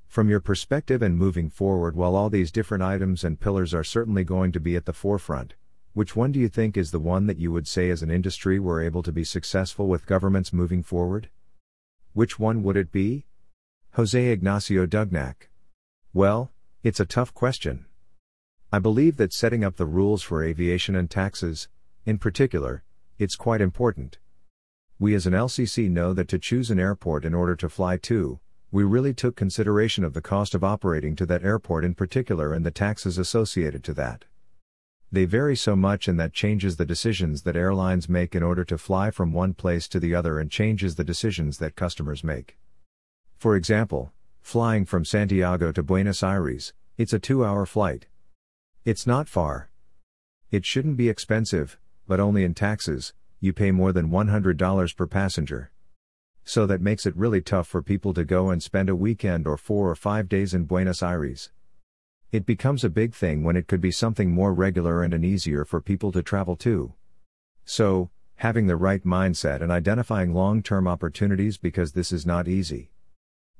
From 0.07 0.29
your 0.29 0.39
perspective 0.39 1.03
and 1.03 1.15
moving 1.15 1.47
forward, 1.47 1.95
while 1.95 2.15
all 2.15 2.31
these 2.31 2.51
different 2.51 2.83
items 2.83 3.23
and 3.23 3.39
pillars 3.39 3.71
are 3.71 3.83
certainly 3.83 4.23
going 4.23 4.51
to 4.53 4.59
be 4.59 4.75
at 4.75 4.87
the 4.87 4.93
forefront, 4.93 5.53
which 5.93 6.15
one 6.15 6.31
do 6.31 6.39
you 6.39 6.47
think 6.47 6.77
is 6.77 6.91
the 6.91 6.99
one 6.99 7.27
that 7.27 7.37
you 7.37 7.51
would 7.51 7.67
say 7.67 7.89
as 7.89 8.01
an 8.01 8.09
industry 8.09 8.59
we're 8.59 8.81
able 8.81 9.03
to 9.03 9.11
be 9.11 9.25
successful 9.25 9.87
with 9.87 10.05
governments 10.05 10.53
moving 10.53 10.81
forward? 10.81 11.29
Which 12.13 12.39
one 12.39 12.63
would 12.63 12.77
it 12.77 12.91
be? 12.91 13.25
Jose 13.95 14.27
Ignacio 14.27 14.85
Dougnac. 14.85 15.49
Well, 16.13 16.49
it's 16.81 17.01
a 17.01 17.05
tough 17.05 17.33
question. 17.33 17.85
I 18.71 18.79
believe 18.79 19.17
that 19.17 19.33
setting 19.33 19.65
up 19.65 19.75
the 19.75 19.85
rules 19.85 20.23
for 20.23 20.43
aviation 20.43 20.95
and 20.95 21.09
taxes, 21.09 21.67
in 22.05 22.17
particular, 22.17 22.83
it's 23.19 23.35
quite 23.35 23.59
important. 23.59 24.17
We 24.97 25.13
as 25.13 25.27
an 25.27 25.33
LCC 25.33 25.89
know 25.89 26.13
that 26.13 26.29
to 26.29 26.39
choose 26.39 26.71
an 26.71 26.79
airport 26.79 27.25
in 27.25 27.33
order 27.33 27.57
to 27.57 27.67
fly 27.67 27.97
to, 27.97 28.39
we 28.71 28.85
really 28.85 29.13
took 29.13 29.35
consideration 29.35 30.05
of 30.05 30.13
the 30.13 30.21
cost 30.21 30.55
of 30.55 30.63
operating 30.63 31.17
to 31.17 31.25
that 31.25 31.43
airport 31.43 31.83
in 31.83 31.95
particular 31.95 32.53
and 32.53 32.65
the 32.65 32.71
taxes 32.71 33.17
associated 33.17 33.83
to 33.83 33.93
that. 33.95 34.23
They 35.13 35.25
vary 35.25 35.57
so 35.57 35.75
much 35.75 36.07
and 36.07 36.17
that 36.21 36.31
changes 36.31 36.77
the 36.77 36.85
decisions 36.85 37.41
that 37.41 37.57
airlines 37.57 38.07
make 38.07 38.33
in 38.33 38.43
order 38.43 38.63
to 38.63 38.77
fly 38.77 39.11
from 39.11 39.33
one 39.33 39.53
place 39.53 39.89
to 39.89 39.99
the 39.99 40.15
other 40.15 40.39
and 40.39 40.49
changes 40.49 40.95
the 40.95 41.03
decisions 41.03 41.57
that 41.57 41.75
customers 41.75 42.23
make. 42.23 42.57
For 43.37 43.57
example, 43.57 44.13
flying 44.41 44.85
from 44.85 45.03
Santiago 45.03 45.73
to 45.73 45.83
Buenos 45.83 46.23
Aires, 46.23 46.73
it's 46.97 47.11
a 47.11 47.19
two 47.19 47.43
hour 47.43 47.65
flight. 47.65 48.07
It's 48.85 49.05
not 49.05 49.27
far. 49.27 49.69
It 50.49 50.65
shouldn't 50.65 50.97
be 50.97 51.09
expensive, 51.09 51.77
but 52.07 52.21
only 52.21 52.45
in 52.45 52.53
taxes, 52.53 53.13
you 53.41 53.51
pay 53.51 53.71
more 53.71 53.91
than 53.91 54.11
$100 54.11 54.95
per 54.95 55.07
passenger. 55.07 55.71
So 56.45 56.65
that 56.67 56.81
makes 56.81 57.05
it 57.05 57.17
really 57.17 57.41
tough 57.41 57.67
for 57.67 57.81
people 57.81 58.13
to 58.13 58.23
go 58.23 58.49
and 58.49 58.63
spend 58.63 58.89
a 58.89 58.95
weekend 58.95 59.45
or 59.45 59.57
four 59.57 59.89
or 59.89 59.95
five 59.95 60.29
days 60.29 60.53
in 60.53 60.65
Buenos 60.65 61.03
Aires. 61.03 61.51
It 62.31 62.45
becomes 62.45 62.85
a 62.85 62.89
big 62.89 63.13
thing 63.13 63.43
when 63.43 63.57
it 63.57 63.67
could 63.67 63.81
be 63.81 63.91
something 63.91 64.31
more 64.31 64.53
regular 64.53 65.03
and 65.03 65.13
an 65.13 65.25
easier 65.25 65.65
for 65.65 65.81
people 65.81 66.13
to 66.13 66.23
travel 66.23 66.55
to. 66.57 66.93
So, 67.65 68.09
having 68.35 68.67
the 68.67 68.77
right 68.77 69.03
mindset 69.03 69.61
and 69.61 69.69
identifying 69.69 70.33
long 70.33 70.63
term 70.63 70.87
opportunities 70.87 71.57
because 71.57 71.91
this 71.91 72.13
is 72.13 72.25
not 72.25 72.47
easy. 72.47 72.89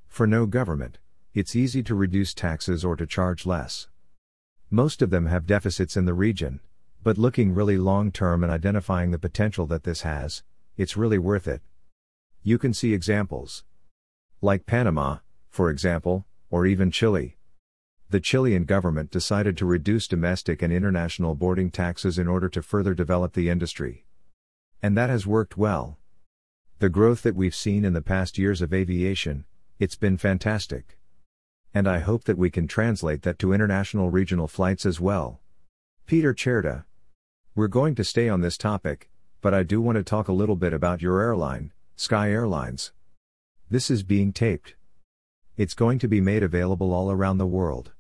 For 0.08 0.26
no 0.26 0.46
government, 0.46 1.00
it's 1.34 1.54
easy 1.54 1.84
to 1.84 1.96
reduce 1.96 2.34
taxes 2.34 2.86
or 2.86 2.96
to 2.96 3.06
charge 3.06 3.46
less. 3.46 3.90
Most 4.70 5.02
of 5.02 5.10
them 5.10 5.26
have 5.26 5.46
deficits 5.46 5.98
in 5.98 6.06
the 6.06 6.14
region, 6.14 6.62
but 7.04 7.18
looking 7.18 7.54
really 7.54 7.78
long 7.78 8.10
term 8.10 8.42
and 8.42 8.54
identifying 8.54 9.12
the 9.12 9.20
potential 9.20 9.66
that 9.68 9.84
this 9.84 10.04
has, 10.04 10.44
it's 10.78 10.96
really 10.96 11.18
worth 11.18 11.46
it. 11.46 11.62
You 12.42 12.58
can 12.58 12.74
see 12.74 12.94
examples. 12.94 13.66
Like 14.42 14.66
Panama, 14.66 15.18
for 15.50 15.70
example, 15.70 16.26
or 16.50 16.66
even 16.66 16.90
Chile. 16.90 17.36
The 18.12 18.20
Chilean 18.20 18.66
government 18.66 19.10
decided 19.10 19.56
to 19.56 19.66
reduce 19.66 20.06
domestic 20.06 20.62
and 20.62 20.74
international 20.74 21.34
boarding 21.34 21.72
taxes 21.72 22.20
in 22.20 22.28
order 22.28 22.50
to 22.50 22.62
further 22.62 22.94
develop 22.94 23.32
the 23.32 23.48
industry. 23.48 24.06
And 24.84 24.98
that 24.98 25.10
has 25.10 25.26
worked 25.26 25.58
well. 25.58 25.98
The 26.80 26.90
growth 26.90 27.22
that 27.22 27.38
we've 27.38 27.56
seen 27.56 27.86
in 27.86 27.94
the 27.94 28.02
past 28.02 28.38
years 28.38 28.62
of 28.62 28.74
aviation, 28.74 29.46
it's 29.80 29.96
been 29.96 30.18
fantastic. 30.18 30.98
And 31.74 31.88
I 31.88 32.00
hope 32.00 32.26
that 32.26 32.38
we 32.38 32.50
can 32.50 32.68
translate 32.68 33.22
that 33.22 33.40
to 33.40 33.54
international 33.54 34.10
regional 34.10 34.50
flights 34.50 34.86
as 34.86 35.00
well. 35.00 35.40
Peter 36.06 36.34
Cerdá, 36.34 36.84
we're 37.56 37.70
going 37.70 37.96
to 37.96 38.04
stay 38.04 38.28
on 38.28 38.42
this 38.42 38.58
topic, 38.58 39.10
but 39.40 39.54
I 39.54 39.64
do 39.64 39.80
want 39.80 39.96
to 39.96 40.04
talk 40.04 40.28
a 40.28 40.34
little 40.34 40.58
bit 40.58 40.74
about 40.74 41.02
your 41.02 41.22
airline, 41.22 41.72
Sky 41.96 42.30
Airlines. 42.30 42.92
This 43.70 43.90
is 43.90 44.04
being 44.04 44.34
taped. 44.34 44.76
It's 45.56 45.74
going 45.74 45.98
to 46.00 46.10
be 46.10 46.20
made 46.20 46.44
available 46.44 46.94
all 46.94 47.10
around 47.10 47.38
the 47.38 47.48
world. 47.48 47.94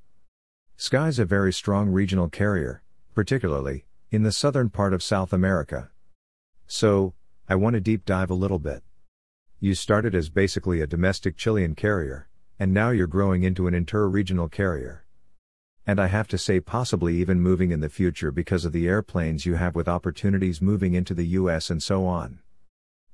Sky's 0.81 1.19
a 1.19 1.25
very 1.25 1.53
strong 1.53 1.89
regional 1.91 2.27
carrier, 2.27 2.81
particularly 3.13 3.85
in 4.09 4.23
the 4.23 4.31
southern 4.31 4.71
part 4.71 4.95
of 4.95 5.03
South 5.03 5.31
America. 5.31 5.91
So, 6.65 7.13
I 7.47 7.53
want 7.53 7.75
to 7.75 7.79
deep 7.79 8.03
dive 8.03 8.31
a 8.31 8.33
little 8.33 8.57
bit. 8.57 8.81
You 9.59 9.75
started 9.75 10.15
as 10.15 10.31
basically 10.31 10.81
a 10.81 10.87
domestic 10.87 11.37
Chilean 11.37 11.75
carrier, 11.75 12.29
and 12.57 12.73
now 12.73 12.89
you're 12.89 13.05
growing 13.05 13.43
into 13.43 13.67
an 13.67 13.75
inter 13.75 14.07
regional 14.07 14.49
carrier. 14.49 15.05
And 15.85 15.99
I 15.99 16.07
have 16.07 16.27
to 16.29 16.39
say, 16.39 16.59
possibly 16.59 17.15
even 17.17 17.39
moving 17.39 17.69
in 17.69 17.81
the 17.81 17.87
future 17.87 18.31
because 18.31 18.65
of 18.65 18.73
the 18.73 18.87
airplanes 18.87 19.45
you 19.45 19.57
have 19.57 19.75
with 19.75 19.87
opportunities 19.87 20.63
moving 20.63 20.95
into 20.95 21.13
the 21.13 21.27
US 21.27 21.69
and 21.69 21.83
so 21.83 22.07
on. 22.07 22.39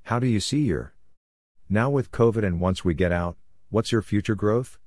How 0.04 0.20
do 0.20 0.28
you 0.28 0.40
see 0.40 0.62
your? 0.62 0.94
Now 1.68 1.90
with 1.90 2.14
COVID 2.14 2.46
and 2.46 2.62
once 2.62 2.86
we 2.86 2.94
get 2.94 3.12
out, 3.12 3.36
what's 3.70 3.92
your 3.92 4.02
future 4.02 4.36
growth? 4.36 4.80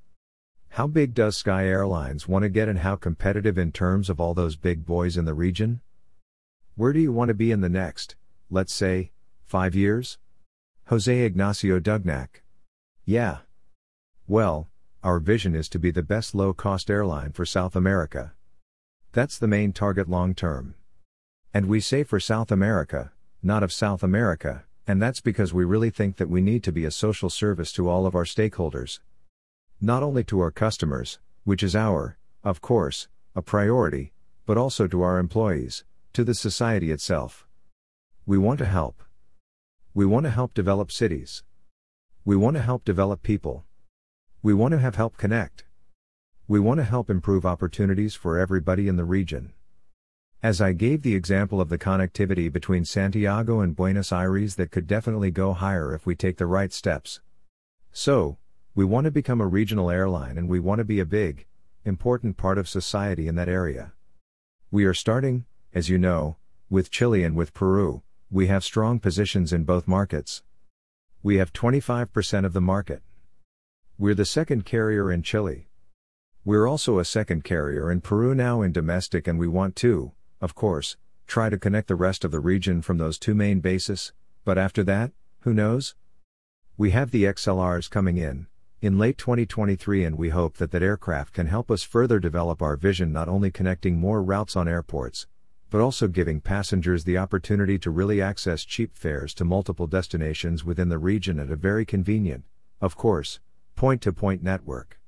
How 0.75 0.87
big 0.87 1.15
does 1.15 1.37
Sky 1.37 1.67
Airlines 1.67 2.29
want 2.29 2.45
to 2.45 2.49
get 2.49 2.69
and 2.69 2.79
how 2.79 2.95
competitive 2.95 3.59
in 3.59 3.73
terms 3.73 4.09
of 4.09 4.21
all 4.21 4.35
those 4.35 4.55
big 4.55 4.87
boys 4.87 5.17
in 5.17 5.25
the 5.25 5.35
region? 5.35 5.81
Where 6.77 6.93
do 6.93 7.01
you 7.01 7.13
want 7.13 7.29
to 7.29 7.35
be 7.35 7.51
in 7.51 7.61
the 7.61 7.69
next, 7.69 8.15
let's 8.51 8.73
say, 8.73 9.11
five 9.45 9.75
years? 9.75 10.19
Jose 10.87 11.25
Ignacio 11.25 11.81
Dougnac. 11.81 12.43
Yeah. 13.05 13.39
Well, 14.29 14.69
our 15.03 15.19
vision 15.19 15.57
is 15.57 15.69
to 15.71 15.81
be 15.81 15.91
the 15.91 16.05
best 16.05 16.37
low 16.37 16.55
cost 16.55 16.89
airline 16.89 17.33
for 17.33 17.45
South 17.45 17.75
America. 17.75 18.33
That's 19.11 19.39
the 19.39 19.49
main 19.49 19.73
target 19.73 20.09
long 20.09 20.35
term. 20.37 20.77
And 21.53 21.67
we 21.67 21.81
say 21.81 22.05
for 22.05 22.21
South 22.21 22.53
America, 22.53 23.11
not 23.43 23.65
of 23.65 23.73
South 23.73 24.05
America, 24.05 24.67
and 24.87 25.03
that's 25.03 25.21
because 25.21 25.53
we 25.53 25.65
really 25.65 25.91
think 25.91 26.17
that 26.19 26.31
we 26.31 26.41
need 26.41 26.63
to 26.63 26.73
be 26.73 26.85
a 26.85 26.93
social 26.93 27.29
service 27.29 27.73
to 27.73 27.89
all 27.89 28.07
of 28.07 28.15
our 28.15 28.25
stakeholders. 28.25 29.01
Not 29.83 30.03
only 30.03 30.25
to 30.25 30.41
our 30.41 30.51
customers, 30.51 31.19
which 31.45 31.63
is 31.63 31.75
our, 31.75 32.19
of 32.45 32.61
course, 32.61 33.09
a 33.35 33.41
priority, 33.41 34.13
but 34.45 34.59
also 34.59 34.87
to 34.87 35.01
our 35.01 35.19
employees, 35.19 35.85
to 36.13 36.23
the 36.23 36.35
society 36.35 36.91
itself. 36.91 37.47
We 38.27 38.37
want 38.37 38.59
to 38.59 38.67
help. 38.67 39.03
We 39.95 40.05
want 40.05 40.25
to 40.25 40.31
help 40.31 40.53
develop 40.53 40.93
cities. 40.93 41.45
We 42.27 42.37
want 42.37 42.57
to 42.57 42.63
help 42.63 42.85
develop 42.85 43.23
people. 43.23 43.65
We 44.43 44.53
want 44.53 44.73
to 44.73 44.79
have 44.79 44.97
help 44.97 45.17
connect. 45.17 45.65
We 46.47 46.61
want 46.61 46.79
to 46.79 46.85
help 46.85 47.09
improve 47.09 47.47
opportunities 47.47 48.15
for 48.15 48.39
everybody 48.39 48.87
in 48.87 48.97
the 48.97 49.05
region. 49.05 49.55
As 50.43 50.61
I 50.61 50.73
gave 50.73 51.01
the 51.01 51.15
example 51.15 51.59
of 51.59 51.71
the 51.71 51.79
connectivity 51.79 52.53
between 52.53 52.85
Santiago 52.85 53.61
and 53.61 53.75
Buenos 53.75 54.13
Aires 54.13 54.57
that 54.57 54.71
could 54.71 54.87
definitely 54.87 55.31
go 55.31 55.55
higher 55.55 55.95
if 55.95 56.05
we 56.05 56.15
take 56.15 56.37
the 56.37 56.47
right 56.47 56.73
steps. 56.73 57.21
So, 57.93 58.37
we 58.75 58.85
want 58.85 59.05
to 59.05 59.11
become 59.11 59.41
a 59.41 59.47
regional 59.47 59.91
airline 59.91 60.39
and 60.39 60.49
we 60.49 60.61
want 60.61 60.79
to 60.79 60.85
be 60.85 61.01
a 61.01 61.05
big, 61.05 61.47
important 61.85 62.37
part 62.37 62.57
of 62.57 62.69
society 62.69 63.27
in 63.27 63.35
that 63.35 63.49
area. 63.49 63.93
We 64.71 64.85
are 64.85 64.95
starting, 64.95 65.45
as 65.75 65.89
you 65.89 65.99
know, 65.99 66.37
with 66.69 66.91
Chile 66.91 67.25
and 67.25 67.35
with 67.35 67.53
Peru, 67.53 68.03
we 68.31 68.47
have 68.47 68.63
strong 68.63 69.01
positions 69.01 69.53
in 69.53 69.65
both 69.65 69.89
markets. 69.89 70.45
We 71.21 71.39
have 71.39 71.53
25% 71.53 72.45
of 72.45 72.53
the 72.53 72.61
market. 72.61 73.03
We're 73.99 74.15
the 74.15 74.25
second 74.25 74.65
carrier 74.65 75.11
in 75.11 75.25
Chile. 75.25 75.69
We're 76.45 76.69
also 76.69 77.01
a 77.01 77.05
second 77.05 77.43
carrier 77.43 77.91
in 77.91 78.01
Peru 78.01 78.37
now 78.37 78.63
in 78.63 78.71
domestic 78.71 79.27
and 79.27 79.37
we 79.37 79.49
want 79.49 79.75
to, 79.77 80.13
of 80.41 80.55
course, 80.55 80.97
try 81.27 81.51
to 81.51 81.59
connect 81.59 81.89
the 81.89 81.97
rest 81.97 82.25
of 82.25 82.31
the 82.31 82.41
region 82.41 82.83
from 82.83 82.99
those 82.99 83.19
two 83.19 83.35
main 83.35 83.59
bases, 83.59 84.13
but 84.45 84.59
after 84.59 84.85
that, 84.85 85.11
who 85.41 85.53
knows? 85.53 85.97
We 86.77 86.93
have 86.93 87.11
the 87.11 87.25
XLRs 87.25 87.91
coming 87.91 88.17
in, 88.17 88.47
in 88.83 88.97
late 88.97 89.19
2023 89.19 90.05
and 90.05 90.17
we 90.17 90.31
hope 90.31 90.57
that 90.57 90.71
that 90.71 90.83
aircraft 90.83 91.35
can 91.35 91.47
help 91.47 91.71
us 91.71 91.83
further 91.83 92.19
develop 92.19 92.63
our 92.63 92.77
vision 92.77 93.13
not 93.13 93.29
only 93.29 93.51
connecting 93.51 93.99
more 93.99 94.23
routes 94.23 94.57
on 94.57 94.67
airports, 94.67 95.27
but 95.69 95.83
also 95.83 96.09
giving 96.09 96.41
passengers 96.41 97.05
the 97.05 97.19
opportunity 97.19 97.79
to 97.79 97.91
really 97.91 98.23
access 98.23 98.65
cheap 98.65 98.97
fares 98.97 99.35
to 99.35 99.45
multiple 99.45 99.87
destinations 99.87 100.65
within 100.65 100.89
the 100.89 100.97
region 100.97 101.39
at 101.39 101.51
a 101.51 101.57
very 101.57 101.85
convenient, 101.85 102.43
of 102.81 102.97
course, 102.97 103.39
point 103.77 104.01
to 104.01 104.15
point 104.15 104.43
network. 104.43 104.99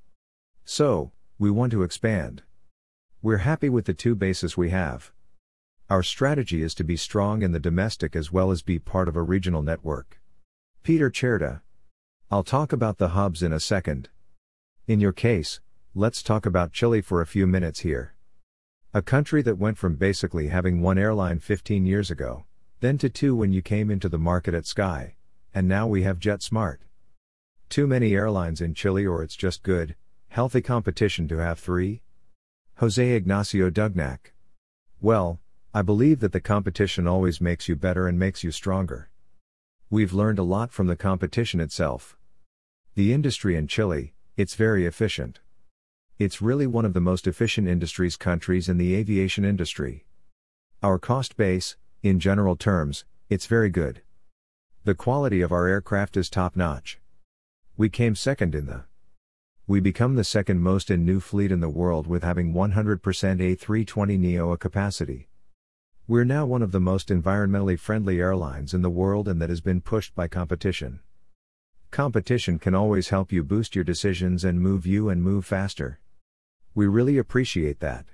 So, 0.66 1.12
we 1.38 1.50
want 1.50 1.72
to 1.72 1.82
expand. 1.82 2.42
We're 3.22 3.38
happy 3.38 3.70
with 3.70 3.86
the 3.86 3.94
two 3.94 4.14
bases 4.14 4.54
we 4.54 4.68
have. 4.68 5.12
Our 5.88 6.02
strategy 6.02 6.62
is 6.62 6.74
to 6.74 6.84
be 6.84 6.96
strong 6.98 7.40
in 7.40 7.52
the 7.52 7.58
domestic 7.58 8.14
as 8.14 8.30
well 8.30 8.50
as 8.50 8.60
be 8.60 8.78
part 8.78 9.08
of 9.08 9.16
a 9.16 9.22
regional 9.22 9.62
network. 9.62 10.20
Peter 10.82 11.10
Cerdá. 11.10 11.62
I'll 12.32 12.42
talk 12.42 12.72
about 12.72 12.96
the 12.96 13.08
hubs 13.08 13.42
in 13.42 13.52
a 13.52 13.60
second. 13.60 14.08
In 14.86 15.00
your 15.00 15.12
case, 15.12 15.60
let's 15.94 16.22
talk 16.22 16.46
about 16.46 16.72
Chile 16.72 17.02
for 17.02 17.20
a 17.20 17.26
few 17.26 17.46
minutes 17.46 17.80
here. 17.80 18.14
A 18.94 19.02
country 19.02 19.42
that 19.42 19.58
went 19.58 19.76
from 19.76 19.96
basically 19.96 20.48
having 20.48 20.80
one 20.80 20.96
airline 20.96 21.40
15 21.40 21.84
years 21.84 22.10
ago, 22.10 22.46
then 22.80 22.96
to 22.96 23.10
two 23.10 23.36
when 23.36 23.52
you 23.52 23.60
came 23.60 23.90
into 23.90 24.08
the 24.08 24.16
market 24.16 24.54
at 24.54 24.64
Sky, 24.64 25.16
and 25.52 25.68
now 25.68 25.86
we 25.86 26.04
have 26.04 26.18
JetSmart. 26.18 26.78
Too 27.68 27.86
many 27.86 28.14
airlines 28.14 28.62
in 28.62 28.72
Chile 28.72 29.04
or 29.04 29.22
it's 29.22 29.36
just 29.36 29.62
good, 29.62 29.94
healthy 30.28 30.62
competition 30.62 31.28
to 31.28 31.36
have 31.36 31.58
three? 31.58 32.00
Jose 32.76 33.10
Ignacio 33.10 33.68
Dougnac. 33.68 34.32
Well, 35.02 35.38
I 35.74 35.82
believe 35.82 36.20
that 36.20 36.32
the 36.32 36.40
competition 36.40 37.06
always 37.06 37.42
makes 37.42 37.68
you 37.68 37.76
better 37.76 38.08
and 38.08 38.18
makes 38.18 38.42
you 38.42 38.52
stronger. 38.52 39.10
We've 39.90 40.14
learned 40.14 40.38
a 40.38 40.42
lot 40.42 40.72
from 40.72 40.86
the 40.86 40.96
competition 40.96 41.60
itself. 41.60 42.16
The 42.94 43.14
industry 43.14 43.56
in 43.56 43.68
Chile, 43.68 44.12
it's 44.36 44.54
very 44.54 44.84
efficient. 44.84 45.40
It's 46.18 46.42
really 46.42 46.66
one 46.66 46.84
of 46.84 46.92
the 46.92 47.00
most 47.00 47.26
efficient 47.26 47.66
industries 47.66 48.18
countries 48.18 48.68
in 48.68 48.76
the 48.76 48.94
aviation 48.94 49.46
industry. 49.46 50.04
Our 50.82 50.98
cost 50.98 51.38
base, 51.38 51.76
in 52.02 52.20
general 52.20 52.54
terms, 52.54 53.06
it's 53.30 53.46
very 53.46 53.70
good. 53.70 54.02
The 54.84 54.94
quality 54.94 55.40
of 55.40 55.52
our 55.52 55.66
aircraft 55.68 56.18
is 56.18 56.28
top 56.28 56.54
notch. 56.54 57.00
We 57.78 57.88
came 57.88 58.14
second 58.14 58.54
in 58.54 58.66
the 58.66 58.84
we 59.66 59.80
become 59.80 60.16
the 60.16 60.24
second 60.24 60.60
most 60.60 60.90
in 60.90 61.06
new 61.06 61.18
fleet 61.18 61.50
in 61.50 61.60
the 61.60 61.70
world 61.70 62.06
with 62.06 62.22
having 62.22 62.52
100% 62.52 63.00
A320neo 63.00 64.58
capacity. 64.58 65.28
We're 66.06 66.24
now 66.24 66.44
one 66.44 66.60
of 66.60 66.72
the 66.72 66.80
most 66.80 67.08
environmentally 67.08 67.78
friendly 67.78 68.20
airlines 68.20 68.74
in 68.74 68.82
the 68.82 68.90
world 68.90 69.28
and 69.28 69.40
that 69.40 69.48
has 69.48 69.62
been 69.62 69.80
pushed 69.80 70.14
by 70.14 70.28
competition. 70.28 71.00
Competition 71.92 72.58
can 72.58 72.74
always 72.74 73.10
help 73.10 73.30
you 73.30 73.44
boost 73.44 73.74
your 73.74 73.84
decisions 73.84 74.44
and 74.44 74.58
move 74.58 74.86
you 74.86 75.10
and 75.10 75.22
move 75.22 75.44
faster. 75.44 76.00
We 76.74 76.86
really 76.86 77.18
appreciate 77.18 77.80
that. 77.80 78.06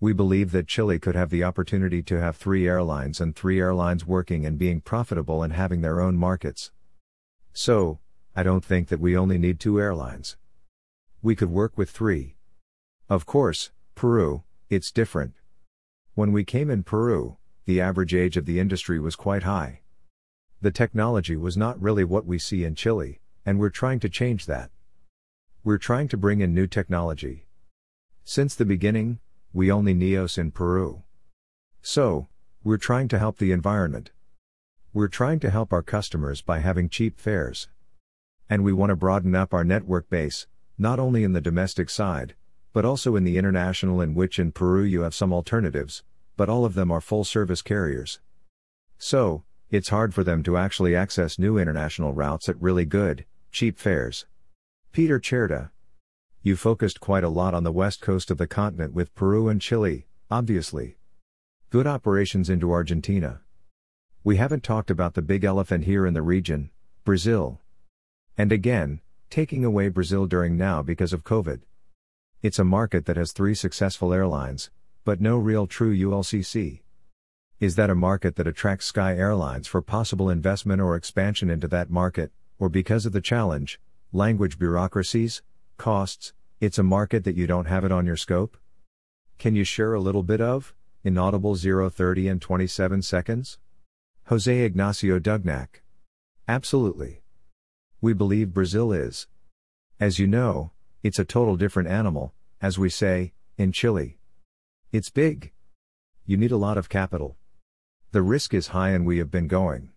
We 0.00 0.12
believe 0.12 0.50
that 0.50 0.66
Chile 0.66 0.98
could 0.98 1.14
have 1.14 1.30
the 1.30 1.44
opportunity 1.44 2.02
to 2.02 2.20
have 2.20 2.34
three 2.36 2.66
airlines 2.66 3.20
and 3.20 3.36
three 3.36 3.60
airlines 3.60 4.04
working 4.04 4.44
and 4.44 4.58
being 4.58 4.80
profitable 4.80 5.44
and 5.44 5.52
having 5.52 5.82
their 5.82 6.00
own 6.00 6.16
markets. 6.16 6.72
So, 7.52 8.00
I 8.34 8.42
don't 8.42 8.64
think 8.64 8.88
that 8.88 8.98
we 8.98 9.16
only 9.16 9.38
need 9.38 9.60
two 9.60 9.80
airlines. 9.80 10.36
We 11.22 11.36
could 11.36 11.50
work 11.50 11.78
with 11.78 11.90
three. 11.90 12.34
Of 13.08 13.24
course, 13.24 13.70
Peru, 13.94 14.42
it's 14.68 14.90
different. 14.90 15.34
When 16.14 16.32
we 16.32 16.42
came 16.42 16.70
in 16.70 16.82
Peru, 16.82 17.36
the 17.66 17.80
average 17.80 18.16
age 18.16 18.36
of 18.36 18.46
the 18.46 18.58
industry 18.58 18.98
was 18.98 19.14
quite 19.14 19.44
high. 19.44 19.82
The 20.62 20.70
technology 20.70 21.36
was 21.36 21.56
not 21.56 21.80
really 21.80 22.04
what 22.04 22.24
we 22.24 22.38
see 22.38 22.64
in 22.64 22.74
Chile, 22.74 23.20
and 23.44 23.58
we're 23.58 23.68
trying 23.68 24.00
to 24.00 24.08
change 24.08 24.46
that. 24.46 24.70
We're 25.62 25.76
trying 25.76 26.08
to 26.08 26.16
bring 26.16 26.40
in 26.40 26.54
new 26.54 26.66
technology. 26.66 27.46
Since 28.24 28.54
the 28.54 28.64
beginning, 28.64 29.18
we 29.52 29.70
only 29.70 29.92
NEOS 29.92 30.38
in 30.38 30.50
Peru. 30.50 31.02
So, 31.82 32.28
we're 32.64 32.78
trying 32.78 33.08
to 33.08 33.18
help 33.18 33.36
the 33.38 33.52
environment. 33.52 34.10
We're 34.94 35.08
trying 35.08 35.40
to 35.40 35.50
help 35.50 35.72
our 35.72 35.82
customers 35.82 36.40
by 36.40 36.60
having 36.60 36.88
cheap 36.88 37.20
fares. 37.20 37.68
And 38.48 38.64
we 38.64 38.72
want 38.72 38.90
to 38.90 38.96
broaden 38.96 39.34
up 39.34 39.52
our 39.52 39.64
network 39.64 40.08
base, 40.08 40.46
not 40.78 40.98
only 40.98 41.22
in 41.22 41.32
the 41.32 41.40
domestic 41.40 41.90
side, 41.90 42.34
but 42.72 42.84
also 42.84 43.14
in 43.14 43.24
the 43.24 43.36
international 43.36 44.00
in 44.00 44.14
which 44.14 44.38
in 44.38 44.52
Peru 44.52 44.82
you 44.84 45.02
have 45.02 45.14
some 45.14 45.32
alternatives, 45.32 46.02
but 46.36 46.48
all 46.48 46.64
of 46.64 46.74
them 46.74 46.90
are 46.90 47.00
full 47.00 47.24
service 47.24 47.60
carriers. 47.60 48.20
So, 48.98 49.44
it's 49.70 49.88
hard 49.88 50.14
for 50.14 50.22
them 50.22 50.42
to 50.44 50.56
actually 50.56 50.94
access 50.94 51.38
new 51.38 51.58
international 51.58 52.12
routes 52.12 52.48
at 52.48 52.60
really 52.62 52.84
good, 52.84 53.24
cheap 53.50 53.78
fares. 53.78 54.26
Peter 54.92 55.18
Cerdá. 55.18 55.70
You 56.42 56.54
focused 56.54 57.00
quite 57.00 57.24
a 57.24 57.28
lot 57.28 57.52
on 57.52 57.64
the 57.64 57.72
west 57.72 58.00
coast 58.00 58.30
of 58.30 58.38
the 58.38 58.46
continent 58.46 58.94
with 58.94 59.14
Peru 59.16 59.48
and 59.48 59.60
Chile, 59.60 60.06
obviously. 60.30 60.96
Good 61.70 61.86
operations 61.86 62.48
into 62.48 62.70
Argentina. 62.70 63.40
We 64.22 64.36
haven't 64.36 64.62
talked 64.62 64.90
about 64.90 65.14
the 65.14 65.22
big 65.22 65.42
elephant 65.42 65.84
here 65.84 66.06
in 66.06 66.14
the 66.14 66.22
region, 66.22 66.70
Brazil. 67.04 67.60
And 68.38 68.52
again, 68.52 69.00
taking 69.30 69.64
away 69.64 69.88
Brazil 69.88 70.26
during 70.26 70.56
now 70.56 70.82
because 70.82 71.12
of 71.12 71.24
COVID. 71.24 71.62
It's 72.40 72.60
a 72.60 72.64
market 72.64 73.06
that 73.06 73.16
has 73.16 73.32
three 73.32 73.54
successful 73.54 74.12
airlines, 74.12 74.70
but 75.04 75.20
no 75.20 75.36
real 75.36 75.66
true 75.66 75.96
ULCC. 75.96 76.82
Is 77.58 77.76
that 77.76 77.88
a 77.88 77.94
market 77.94 78.36
that 78.36 78.46
attracts 78.46 78.84
Sky 78.84 79.16
Airlines 79.16 79.66
for 79.66 79.80
possible 79.80 80.28
investment 80.28 80.82
or 80.82 80.94
expansion 80.94 81.48
into 81.48 81.66
that 81.68 81.88
market, 81.88 82.30
or 82.58 82.68
because 82.68 83.06
of 83.06 83.12
the 83.12 83.22
challenge, 83.22 83.80
language 84.12 84.58
bureaucracies, 84.58 85.40
costs, 85.78 86.34
it's 86.60 86.78
a 86.78 86.82
market 86.82 87.24
that 87.24 87.34
you 87.34 87.46
don't 87.46 87.64
have 87.64 87.82
it 87.82 87.90
on 87.90 88.04
your 88.04 88.16
scope? 88.16 88.58
Can 89.38 89.54
you 89.54 89.64
share 89.64 89.94
a 89.94 90.00
little 90.00 90.22
bit 90.22 90.42
of, 90.42 90.74
inaudible 91.02 91.56
030 91.56 92.28
and 92.28 92.42
27 92.42 93.00
seconds? 93.00 93.58
Jose 94.26 94.60
Ignacio 94.60 95.18
Dougnac. 95.18 95.82
Absolutely. 96.46 97.22
We 98.02 98.12
believe 98.12 98.52
Brazil 98.52 98.92
is. 98.92 99.28
As 99.98 100.18
you 100.18 100.26
know, 100.26 100.72
it's 101.02 101.18
a 101.18 101.24
total 101.24 101.56
different 101.56 101.88
animal, 101.88 102.34
as 102.60 102.78
we 102.78 102.90
say, 102.90 103.32
in 103.56 103.72
Chile. 103.72 104.18
It's 104.92 105.08
big. 105.08 105.52
You 106.26 106.36
need 106.36 106.52
a 106.52 106.58
lot 106.58 106.76
of 106.76 106.90
capital. 106.90 107.38
The 108.16 108.22
risk 108.22 108.54
is 108.54 108.68
high 108.68 108.92
and 108.92 109.04
we 109.04 109.18
have 109.18 109.30
been 109.30 109.46
going. 109.46 109.90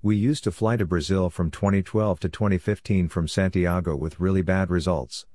We 0.00 0.14
used 0.14 0.44
to 0.44 0.52
fly 0.52 0.76
to 0.76 0.86
Brazil 0.86 1.28
from 1.28 1.50
2012 1.50 2.20
to 2.20 2.28
2015 2.28 3.08
from 3.08 3.26
Santiago 3.26 3.96
with 3.96 4.20
really 4.20 4.42
bad 4.42 4.70
results. 4.70 5.26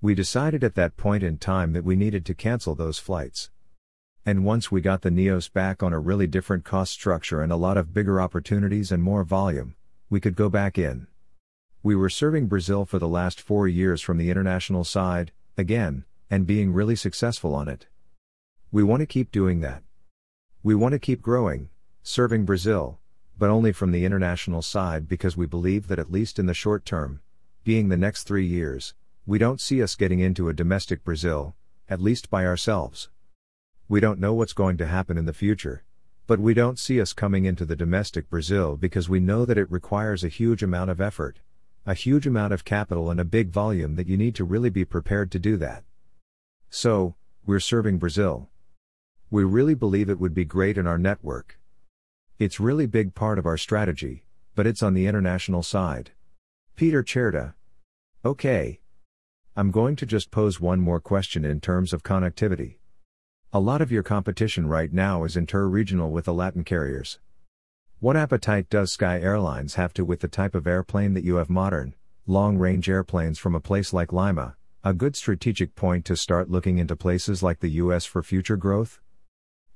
We 0.00 0.14
decided 0.14 0.62
at 0.62 0.76
that 0.76 0.96
point 0.96 1.24
in 1.24 1.38
time 1.38 1.72
that 1.72 1.82
we 1.82 1.96
needed 1.96 2.24
to 2.26 2.36
cancel 2.36 2.76
those 2.76 3.00
flights. 3.00 3.50
And 4.24 4.44
once 4.44 4.70
we 4.70 4.80
got 4.80 5.02
the 5.02 5.10
NEOS 5.10 5.52
back 5.52 5.82
on 5.82 5.92
a 5.92 5.98
really 5.98 6.28
different 6.28 6.62
cost 6.62 6.92
structure 6.92 7.42
and 7.42 7.50
a 7.50 7.56
lot 7.56 7.76
of 7.76 7.92
bigger 7.92 8.20
opportunities 8.20 8.92
and 8.92 9.02
more 9.02 9.24
volume, 9.24 9.74
we 10.08 10.20
could 10.20 10.36
go 10.36 10.48
back 10.48 10.78
in. 10.78 11.08
We 11.82 11.96
were 11.96 12.10
serving 12.10 12.46
Brazil 12.46 12.84
for 12.84 13.00
the 13.00 13.08
last 13.08 13.40
four 13.40 13.66
years 13.66 14.00
from 14.00 14.18
the 14.18 14.30
international 14.30 14.84
side, 14.84 15.32
again, 15.58 16.04
and 16.30 16.46
being 16.46 16.72
really 16.72 16.94
successful 16.94 17.56
on 17.56 17.66
it. 17.66 17.88
We 18.70 18.84
want 18.84 19.00
to 19.00 19.06
keep 19.06 19.32
doing 19.32 19.62
that. 19.62 19.82
We 20.64 20.74
want 20.74 20.92
to 20.92 20.98
keep 20.98 21.20
growing, 21.20 21.68
serving 22.02 22.46
Brazil, 22.46 22.98
but 23.38 23.50
only 23.50 23.70
from 23.70 23.92
the 23.92 24.06
international 24.06 24.62
side 24.62 25.06
because 25.06 25.36
we 25.36 25.44
believe 25.44 25.88
that 25.88 25.98
at 25.98 26.10
least 26.10 26.38
in 26.38 26.46
the 26.46 26.54
short 26.54 26.86
term, 26.86 27.20
being 27.64 27.90
the 27.90 27.98
next 27.98 28.22
three 28.22 28.46
years, 28.46 28.94
we 29.26 29.36
don't 29.36 29.60
see 29.60 29.82
us 29.82 29.94
getting 29.94 30.20
into 30.20 30.48
a 30.48 30.54
domestic 30.54 31.04
Brazil, 31.04 31.54
at 31.90 32.00
least 32.00 32.30
by 32.30 32.46
ourselves. 32.46 33.10
We 33.90 34.00
don't 34.00 34.18
know 34.18 34.32
what's 34.32 34.54
going 34.54 34.78
to 34.78 34.86
happen 34.86 35.18
in 35.18 35.26
the 35.26 35.34
future, 35.34 35.84
but 36.26 36.40
we 36.40 36.54
don't 36.54 36.78
see 36.78 36.98
us 36.98 37.12
coming 37.12 37.44
into 37.44 37.66
the 37.66 37.76
domestic 37.76 38.30
Brazil 38.30 38.74
because 38.74 39.06
we 39.06 39.20
know 39.20 39.44
that 39.44 39.58
it 39.58 39.70
requires 39.70 40.24
a 40.24 40.28
huge 40.28 40.62
amount 40.62 40.88
of 40.88 40.98
effort, 40.98 41.40
a 41.84 41.92
huge 41.92 42.26
amount 42.26 42.54
of 42.54 42.64
capital, 42.64 43.10
and 43.10 43.20
a 43.20 43.24
big 43.26 43.50
volume 43.50 43.96
that 43.96 44.08
you 44.08 44.16
need 44.16 44.34
to 44.36 44.44
really 44.44 44.70
be 44.70 44.86
prepared 44.86 45.30
to 45.32 45.38
do 45.38 45.58
that. 45.58 45.84
So, 46.70 47.16
we're 47.44 47.60
serving 47.60 47.98
Brazil. 47.98 48.48
We 49.30 49.42
really 49.44 49.74
believe 49.74 50.08
it 50.08 50.20
would 50.20 50.34
be 50.34 50.44
great 50.44 50.78
in 50.78 50.86
our 50.86 50.98
network. 50.98 51.58
It's 52.38 52.60
really 52.60 52.86
big 52.86 53.14
part 53.14 53.38
of 53.38 53.46
our 53.46 53.56
strategy, 53.56 54.24
but 54.54 54.66
it's 54.66 54.82
on 54.82 54.94
the 54.94 55.06
international 55.06 55.62
side. 55.62 56.12
Peter 56.76 57.02
Cerdá. 57.02 57.54
Okay. 58.24 58.80
I'm 59.56 59.70
going 59.70 59.96
to 59.96 60.06
just 60.06 60.30
pose 60.30 60.60
one 60.60 60.80
more 60.80 61.00
question 61.00 61.44
in 61.44 61.60
terms 61.60 61.92
of 61.92 62.02
connectivity. 62.02 62.76
A 63.52 63.60
lot 63.60 63.80
of 63.80 63.92
your 63.92 64.02
competition 64.02 64.66
right 64.66 64.92
now 64.92 65.22
is 65.22 65.36
inter-regional 65.36 66.10
with 66.10 66.24
the 66.24 66.34
Latin 66.34 66.64
carriers. 66.64 67.20
What 68.00 68.16
appetite 68.16 68.68
does 68.68 68.92
Sky 68.92 69.20
Airlines 69.20 69.76
have 69.76 69.94
to 69.94 70.04
with 70.04 70.20
the 70.20 70.28
type 70.28 70.54
of 70.54 70.66
airplane 70.66 71.14
that 71.14 71.24
you 71.24 71.36
have 71.36 71.48
modern, 71.48 71.94
long-range 72.26 72.88
airplanes 72.88 73.38
from 73.38 73.54
a 73.54 73.60
place 73.60 73.92
like 73.92 74.12
Lima, 74.12 74.56
a 74.82 74.92
good 74.92 75.14
strategic 75.14 75.76
point 75.76 76.04
to 76.06 76.16
start 76.16 76.50
looking 76.50 76.78
into 76.78 76.96
places 76.96 77.42
like 77.42 77.60
the 77.60 77.70
US 77.70 78.04
for 78.04 78.22
future 78.22 78.56
growth? 78.56 79.00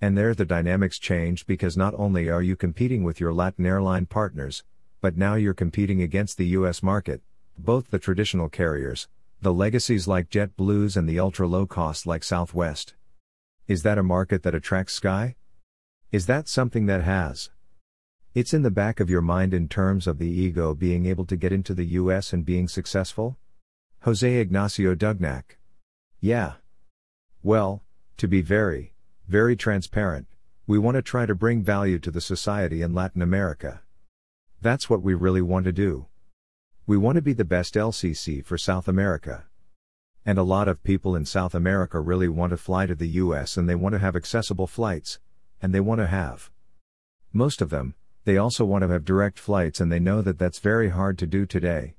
And 0.00 0.16
there 0.16 0.34
the 0.34 0.44
dynamics 0.44 0.98
change 0.98 1.46
because 1.46 1.76
not 1.76 1.92
only 1.96 2.28
are 2.28 2.42
you 2.42 2.54
competing 2.54 3.02
with 3.02 3.18
your 3.18 3.32
Latin 3.32 3.66
airline 3.66 4.06
partners, 4.06 4.62
but 5.00 5.16
now 5.16 5.34
you're 5.34 5.54
competing 5.54 6.02
against 6.02 6.38
the 6.38 6.46
US 6.48 6.82
market, 6.82 7.20
both 7.56 7.90
the 7.90 7.98
traditional 7.98 8.48
carriers, 8.48 9.08
the 9.40 9.52
legacies 9.52 10.06
like 10.06 10.30
JetBlues 10.30 10.96
and 10.96 11.08
the 11.08 11.18
ultra 11.18 11.48
low 11.48 11.66
cost 11.66 12.06
like 12.06 12.22
Southwest. 12.22 12.94
Is 13.66 13.82
that 13.82 13.98
a 13.98 14.02
market 14.02 14.44
that 14.44 14.54
attracts 14.54 14.94
Sky? 14.94 15.36
Is 16.12 16.26
that 16.26 16.48
something 16.48 16.86
that 16.86 17.02
has? 17.02 17.50
It's 18.34 18.54
in 18.54 18.62
the 18.62 18.70
back 18.70 19.00
of 19.00 19.10
your 19.10 19.20
mind 19.20 19.52
in 19.52 19.68
terms 19.68 20.06
of 20.06 20.18
the 20.18 20.28
ego 20.28 20.74
being 20.74 21.06
able 21.06 21.24
to 21.26 21.36
get 21.36 21.52
into 21.52 21.74
the 21.74 21.86
US 21.86 22.32
and 22.32 22.44
being 22.44 22.68
successful? 22.68 23.36
Jose 24.02 24.32
Ignacio 24.32 24.94
Dougnac. 24.94 25.58
Yeah. 26.20 26.54
Well, 27.42 27.82
to 28.16 28.28
be 28.28 28.42
very, 28.42 28.92
very 29.28 29.54
transparent, 29.54 30.26
we 30.66 30.78
want 30.78 30.94
to 30.94 31.02
try 31.02 31.26
to 31.26 31.34
bring 31.34 31.62
value 31.62 31.98
to 31.98 32.10
the 32.10 32.20
society 32.20 32.80
in 32.80 32.94
Latin 32.94 33.20
America. 33.20 33.82
That's 34.62 34.88
what 34.88 35.02
we 35.02 35.12
really 35.12 35.42
want 35.42 35.66
to 35.66 35.72
do. 35.72 36.06
We 36.86 36.96
want 36.96 37.16
to 37.16 37.22
be 37.22 37.34
the 37.34 37.44
best 37.44 37.74
LCC 37.74 38.42
for 38.42 38.56
South 38.56 38.88
America. 38.88 39.44
And 40.24 40.38
a 40.38 40.42
lot 40.42 40.66
of 40.66 40.82
people 40.82 41.14
in 41.14 41.26
South 41.26 41.54
America 41.54 42.00
really 42.00 42.28
want 42.28 42.52
to 42.52 42.56
fly 42.56 42.86
to 42.86 42.94
the 42.94 43.08
US 43.22 43.58
and 43.58 43.68
they 43.68 43.74
want 43.74 43.92
to 43.92 43.98
have 43.98 44.16
accessible 44.16 44.66
flights, 44.66 45.18
and 45.60 45.74
they 45.74 45.80
want 45.80 46.00
to 46.00 46.06
have. 46.06 46.50
Most 47.30 47.60
of 47.60 47.68
them, 47.68 47.96
they 48.24 48.38
also 48.38 48.64
want 48.64 48.80
to 48.80 48.88
have 48.88 49.04
direct 49.04 49.38
flights 49.38 49.78
and 49.78 49.92
they 49.92 50.00
know 50.00 50.22
that 50.22 50.38
that's 50.38 50.58
very 50.58 50.88
hard 50.88 51.18
to 51.18 51.26
do 51.26 51.44
today. 51.44 51.96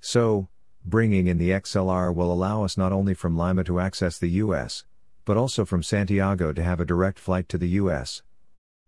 So, 0.00 0.48
bringing 0.86 1.26
in 1.26 1.36
the 1.36 1.50
XLR 1.50 2.14
will 2.14 2.32
allow 2.32 2.64
us 2.64 2.78
not 2.78 2.92
only 2.92 3.12
from 3.12 3.36
Lima 3.36 3.62
to 3.64 3.78
access 3.78 4.18
the 4.18 4.30
US, 4.30 4.86
but 5.26 5.36
also 5.36 5.64
from 5.66 5.82
Santiago 5.82 6.52
to 6.52 6.62
have 6.62 6.80
a 6.80 6.86
direct 6.86 7.18
flight 7.18 7.48
to 7.50 7.58
the 7.58 7.68
US. 7.80 8.22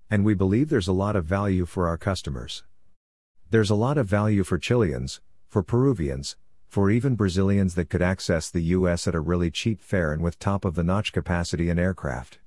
And 0.08 0.24
we 0.24 0.32
believe 0.32 0.70
there's 0.70 0.88
a 0.88 0.92
lot 0.92 1.16
of 1.16 1.26
value 1.26 1.66
for 1.66 1.86
our 1.86 1.98
customers. 1.98 2.62
There's 3.50 3.70
a 3.70 3.74
lot 3.74 3.98
of 3.98 4.06
value 4.06 4.44
for 4.44 4.56
Chileans, 4.56 5.20
for 5.48 5.62
Peruvians, 5.62 6.36
for 6.68 6.90
even 6.90 7.16
Brazilians 7.16 7.74
that 7.74 7.90
could 7.90 8.02
access 8.02 8.48
the 8.48 8.62
US 8.76 9.08
at 9.08 9.16
a 9.16 9.20
really 9.20 9.50
cheap 9.50 9.80
fare 9.80 10.12
and 10.12 10.22
with 10.22 10.38
top 10.38 10.64
of 10.64 10.76
the 10.76 10.84
notch 10.84 11.12
capacity 11.12 11.68
and 11.68 11.80
aircraft. 11.80 12.38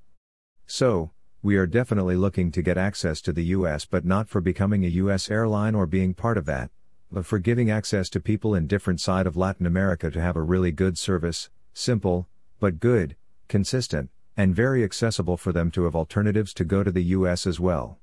So, 0.65 1.11
we 1.43 1.57
are 1.57 1.67
definitely 1.67 2.15
looking 2.15 2.51
to 2.51 2.61
get 2.61 2.77
access 2.77 3.19
to 3.21 3.33
the 3.33 3.45
US 3.45 3.83
but 3.83 4.05
not 4.05 4.29
for 4.29 4.39
becoming 4.39 4.85
a 4.85 4.95
US 5.03 5.29
airline 5.29 5.75
or 5.75 5.85
being 5.85 6.13
part 6.13 6.37
of 6.37 6.45
that, 6.45 6.71
but 7.11 7.25
for 7.25 7.39
giving 7.39 7.69
access 7.69 8.09
to 8.11 8.21
people 8.21 8.55
in 8.55 8.67
different 8.67 9.01
side 9.01 9.27
of 9.27 9.35
Latin 9.35 9.65
America 9.65 10.09
to 10.09 10.21
have 10.21 10.37
a 10.37 10.41
really 10.41 10.71
good 10.71 10.97
service, 10.97 11.49
simple, 11.73 12.29
but 12.59 12.79
good, 12.79 13.17
consistent, 13.51 14.09
and 14.37 14.55
very 14.55 14.81
accessible 14.81 15.35
for 15.35 15.51
them 15.51 15.69
to 15.71 15.83
have 15.83 15.95
alternatives 15.95 16.53
to 16.53 16.63
go 16.63 16.83
to 16.83 16.91
the 16.91 17.03
US 17.17 17.45
as 17.45 17.59
well. 17.59 17.99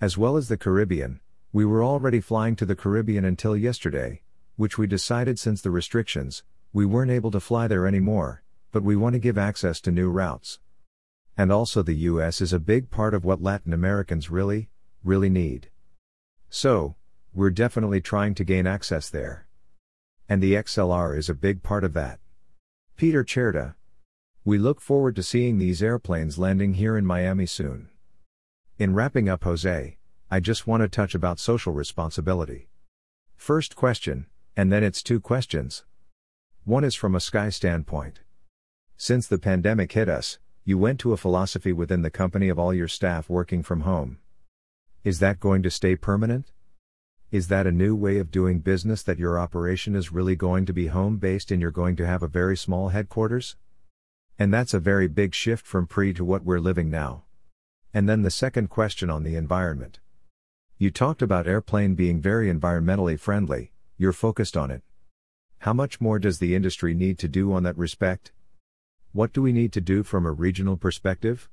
As 0.00 0.16
well 0.16 0.36
as 0.36 0.46
the 0.46 0.56
Caribbean, 0.56 1.20
we 1.52 1.64
were 1.64 1.82
already 1.82 2.20
flying 2.20 2.54
to 2.54 2.64
the 2.64 2.76
Caribbean 2.76 3.24
until 3.24 3.56
yesterday, 3.56 4.22
which 4.54 4.78
we 4.78 4.86
decided 4.86 5.36
since 5.36 5.60
the 5.60 5.72
restrictions, 5.72 6.44
we 6.72 6.86
weren't 6.86 7.10
able 7.10 7.32
to 7.32 7.40
fly 7.40 7.66
there 7.66 7.88
anymore, 7.88 8.44
but 8.70 8.84
we 8.84 8.94
want 8.94 9.14
to 9.14 9.18
give 9.18 9.36
access 9.36 9.80
to 9.80 9.90
new 9.90 10.08
routes. 10.08 10.60
And 11.36 11.50
also, 11.50 11.82
the 11.82 12.06
US 12.12 12.40
is 12.40 12.52
a 12.52 12.60
big 12.60 12.88
part 12.88 13.14
of 13.14 13.24
what 13.24 13.42
Latin 13.42 13.72
Americans 13.72 14.30
really, 14.30 14.68
really 15.02 15.28
need. 15.28 15.70
So, 16.48 16.94
we're 17.34 17.50
definitely 17.50 18.00
trying 18.00 18.36
to 18.36 18.44
gain 18.44 18.68
access 18.68 19.10
there. 19.10 19.48
And 20.28 20.40
the 20.40 20.54
XLR 20.54 21.18
is 21.18 21.28
a 21.28 21.34
big 21.34 21.64
part 21.64 21.82
of 21.82 21.94
that. 21.94 22.20
Peter 22.96 23.24
Cerdá, 23.24 23.74
we 24.48 24.56
look 24.56 24.80
forward 24.80 25.14
to 25.14 25.22
seeing 25.22 25.58
these 25.58 25.82
airplanes 25.82 26.38
landing 26.38 26.72
here 26.72 26.96
in 26.96 27.04
Miami 27.04 27.44
soon. 27.44 27.90
In 28.78 28.94
wrapping 28.94 29.28
up 29.28 29.44
Jose, 29.44 29.98
I 30.30 30.40
just 30.40 30.66
want 30.66 30.80
to 30.80 30.88
touch 30.88 31.14
about 31.14 31.38
social 31.38 31.74
responsibility. 31.74 32.70
First 33.36 33.76
question, 33.76 34.24
and 34.56 34.72
then 34.72 34.82
it's 34.82 35.02
two 35.02 35.20
questions. 35.20 35.84
One 36.64 36.82
is 36.82 36.94
from 36.94 37.14
a 37.14 37.20
Sky 37.20 37.50
standpoint. 37.50 38.20
Since 38.96 39.26
the 39.26 39.36
pandemic 39.36 39.92
hit 39.92 40.08
us, 40.08 40.38
you 40.64 40.78
went 40.78 40.98
to 41.00 41.12
a 41.12 41.18
philosophy 41.18 41.74
within 41.74 42.00
the 42.00 42.08
company 42.08 42.48
of 42.48 42.58
all 42.58 42.72
your 42.72 42.88
staff 42.88 43.28
working 43.28 43.62
from 43.62 43.82
home. 43.82 44.16
Is 45.04 45.18
that 45.18 45.40
going 45.40 45.62
to 45.62 45.70
stay 45.70 45.94
permanent? 45.94 46.52
Is 47.30 47.48
that 47.48 47.66
a 47.66 47.70
new 47.70 47.94
way 47.94 48.16
of 48.16 48.30
doing 48.30 48.60
business 48.60 49.02
that 49.02 49.18
your 49.18 49.38
operation 49.38 49.94
is 49.94 50.10
really 50.10 50.36
going 50.36 50.64
to 50.64 50.72
be 50.72 50.86
home 50.86 51.18
based 51.18 51.50
and 51.50 51.60
you're 51.60 51.70
going 51.70 51.96
to 51.96 52.06
have 52.06 52.22
a 52.22 52.28
very 52.28 52.56
small 52.56 52.88
headquarters? 52.88 53.54
And 54.38 54.54
that's 54.54 54.72
a 54.72 54.78
very 54.78 55.08
big 55.08 55.34
shift 55.34 55.66
from 55.66 55.86
pre 55.86 56.12
to 56.14 56.24
what 56.24 56.44
we're 56.44 56.60
living 56.60 56.90
now. 56.90 57.24
And 57.92 58.08
then 58.08 58.22
the 58.22 58.30
second 58.30 58.70
question 58.70 59.10
on 59.10 59.24
the 59.24 59.34
environment. 59.34 59.98
You 60.76 60.92
talked 60.92 61.22
about 61.22 61.48
airplane 61.48 61.96
being 61.96 62.20
very 62.20 62.52
environmentally 62.52 63.18
friendly, 63.18 63.72
you're 63.96 64.12
focused 64.12 64.56
on 64.56 64.70
it. 64.70 64.82
How 65.62 65.72
much 65.72 66.00
more 66.00 66.20
does 66.20 66.38
the 66.38 66.54
industry 66.54 66.94
need 66.94 67.18
to 67.18 67.26
do 67.26 67.52
on 67.52 67.64
that 67.64 67.76
respect? 67.76 68.30
What 69.10 69.32
do 69.32 69.42
we 69.42 69.52
need 69.52 69.72
to 69.72 69.80
do 69.80 70.04
from 70.04 70.24
a 70.24 70.30
regional 70.30 70.76
perspective? 70.76 71.48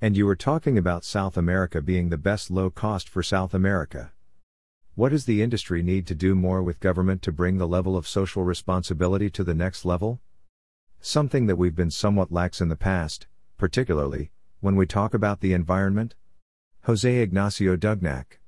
And 0.00 0.16
you 0.16 0.26
were 0.26 0.34
talking 0.34 0.76
about 0.76 1.04
South 1.04 1.36
America 1.36 1.80
being 1.80 2.08
the 2.08 2.18
best 2.18 2.50
low 2.50 2.70
cost 2.70 3.08
for 3.08 3.22
South 3.22 3.54
America. 3.54 4.10
What 4.96 5.10
does 5.10 5.26
the 5.26 5.42
industry 5.42 5.84
need 5.84 6.08
to 6.08 6.16
do 6.16 6.34
more 6.34 6.60
with 6.60 6.80
government 6.80 7.22
to 7.22 7.30
bring 7.30 7.58
the 7.58 7.68
level 7.68 7.96
of 7.96 8.08
social 8.08 8.42
responsibility 8.42 9.30
to 9.30 9.44
the 9.44 9.54
next 9.54 9.84
level? 9.84 10.20
Something 11.02 11.46
that 11.46 11.56
we've 11.56 11.74
been 11.74 11.90
somewhat 11.90 12.30
lax 12.30 12.60
in 12.60 12.68
the 12.68 12.76
past, 12.76 13.26
particularly, 13.56 14.32
when 14.60 14.76
we 14.76 14.84
talk 14.84 15.14
about 15.14 15.40
the 15.40 15.54
environment? 15.54 16.14
Jose 16.82 17.16
Ignacio 17.22 17.74
Dougnac. 17.74 18.38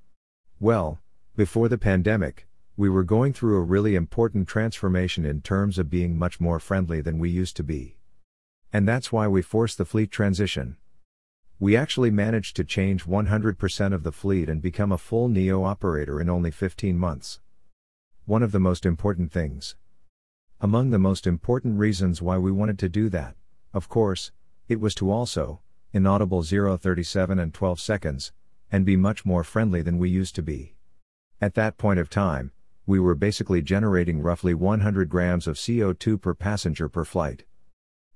Well, 0.60 1.00
before 1.34 1.70
the 1.70 1.78
pandemic, 1.78 2.46
we 2.76 2.90
were 2.90 3.04
going 3.04 3.32
through 3.32 3.56
a 3.56 3.62
really 3.62 3.94
important 3.94 4.48
transformation 4.48 5.24
in 5.24 5.40
terms 5.40 5.78
of 5.78 5.88
being 5.88 6.18
much 6.18 6.40
more 6.40 6.60
friendly 6.60 7.00
than 7.00 7.18
we 7.18 7.30
used 7.30 7.56
to 7.56 7.62
be. 7.62 7.96
And 8.70 8.86
that's 8.86 9.10
why 9.10 9.28
we 9.28 9.40
forced 9.40 9.78
the 9.78 9.86
fleet 9.86 10.10
transition. 10.10 10.76
We 11.58 11.74
actually 11.74 12.10
managed 12.10 12.54
to 12.56 12.64
change 12.64 13.06
100% 13.06 13.94
of 13.94 14.02
the 14.02 14.12
fleet 14.12 14.50
and 14.50 14.60
become 14.60 14.92
a 14.92 14.98
full 14.98 15.30
NEO 15.30 15.64
operator 15.64 16.20
in 16.20 16.28
only 16.28 16.50
15 16.50 16.98
months. 16.98 17.40
One 18.26 18.42
of 18.42 18.52
the 18.52 18.60
most 18.60 18.84
important 18.84 19.32
things. 19.32 19.74
Among 20.64 20.90
the 20.90 20.98
most 21.00 21.26
important 21.26 21.80
reasons 21.80 22.22
why 22.22 22.38
we 22.38 22.52
wanted 22.52 22.78
to 22.78 22.88
do 22.88 23.08
that, 23.08 23.34
of 23.74 23.88
course, 23.88 24.30
it 24.68 24.78
was 24.78 24.94
to 24.94 25.10
also, 25.10 25.60
inaudible 25.92 26.44
037 26.44 27.36
and 27.36 27.52
12 27.52 27.80
seconds, 27.80 28.32
and 28.70 28.86
be 28.86 28.94
much 28.94 29.26
more 29.26 29.42
friendly 29.42 29.82
than 29.82 29.98
we 29.98 30.08
used 30.08 30.36
to 30.36 30.42
be. 30.42 30.76
At 31.40 31.54
that 31.54 31.78
point 31.78 31.98
of 31.98 32.08
time, 32.08 32.52
we 32.86 33.00
were 33.00 33.16
basically 33.16 33.60
generating 33.60 34.22
roughly 34.22 34.54
100 34.54 35.08
grams 35.08 35.48
of 35.48 35.56
CO2 35.56 36.20
per 36.20 36.32
passenger 36.32 36.88
per 36.88 37.04
flight. 37.04 37.42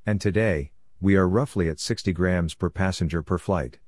And 0.07 0.21
today, 0.21 0.71
we 1.01 1.17
are 1.17 1.29
roughly 1.29 1.69
at 1.69 1.81
60 1.81 2.13
grams 2.13 2.55
per 2.55 2.71
passenger 2.71 3.25
per 3.25 3.39
flight. 3.39 3.81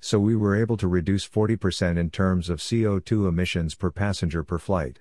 So 0.00 0.18
we 0.18 0.34
were 0.34 0.56
able 0.56 0.78
to 0.78 0.88
reduce 0.88 1.28
40% 1.28 1.98
in 1.98 2.08
terms 2.08 2.48
of 2.48 2.60
CO2 2.60 3.28
emissions 3.28 3.74
per 3.74 3.90
passenger 3.90 4.42
per 4.42 4.58
flight. 4.58 5.00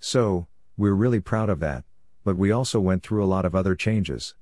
So, 0.00 0.46
we're 0.78 0.94
really 0.94 1.20
proud 1.20 1.50
of 1.50 1.60
that, 1.60 1.84
but 2.26 2.36
we 2.36 2.50
also 2.50 2.80
went 2.80 3.04
through 3.04 3.22
a 3.22 3.32
lot 3.34 3.44
of 3.44 3.54
other 3.54 3.76
changes. 3.76 4.34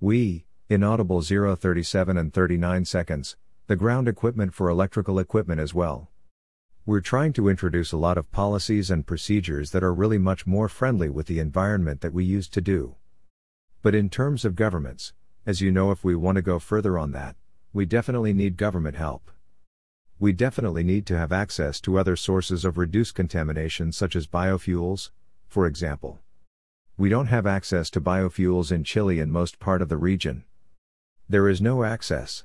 We, 0.00 0.46
inaudible 0.68 1.22
037 1.22 2.18
and 2.18 2.34
39 2.34 2.84
seconds, 2.86 3.36
the 3.68 3.76
ground 3.76 4.08
equipment 4.08 4.52
for 4.52 4.68
electrical 4.68 5.20
equipment 5.20 5.60
as 5.60 5.72
well. 5.72 6.10
We're 6.84 7.00
trying 7.00 7.32
to 7.34 7.48
introduce 7.48 7.92
a 7.92 7.96
lot 7.96 8.18
of 8.18 8.32
policies 8.32 8.90
and 8.90 9.06
procedures 9.06 9.70
that 9.70 9.84
are 9.84 9.94
really 9.94 10.18
much 10.18 10.44
more 10.44 10.68
friendly 10.68 11.08
with 11.08 11.28
the 11.28 11.38
environment 11.38 12.00
that 12.00 12.12
we 12.12 12.24
used 12.24 12.52
to 12.54 12.60
do. 12.60 12.96
But 13.80 13.94
in 13.94 14.10
terms 14.10 14.44
of 14.44 14.56
governments, 14.56 15.12
as 15.46 15.60
you 15.60 15.70
know, 15.70 15.92
if 15.92 16.02
we 16.02 16.16
want 16.16 16.34
to 16.34 16.42
go 16.42 16.58
further 16.58 16.98
on 16.98 17.12
that, 17.12 17.36
we 17.72 17.86
definitely 17.86 18.32
need 18.32 18.56
government 18.56 18.96
help. 18.96 19.30
We 20.18 20.32
definitely 20.32 20.82
need 20.82 21.06
to 21.06 21.16
have 21.16 21.30
access 21.30 21.80
to 21.82 21.96
other 21.96 22.16
sources 22.16 22.64
of 22.64 22.76
reduced 22.76 23.14
contamination, 23.14 23.92
such 23.92 24.16
as 24.16 24.26
biofuels, 24.26 25.10
for 25.46 25.68
example. 25.68 26.18
We 26.96 27.08
don't 27.08 27.26
have 27.26 27.44
access 27.44 27.90
to 27.90 28.00
biofuels 28.00 28.70
in 28.70 28.84
Chile 28.84 29.18
and 29.18 29.32
most 29.32 29.58
part 29.58 29.82
of 29.82 29.88
the 29.88 29.96
region. 29.96 30.44
There 31.28 31.48
is 31.48 31.60
no 31.60 31.82
access. 31.82 32.44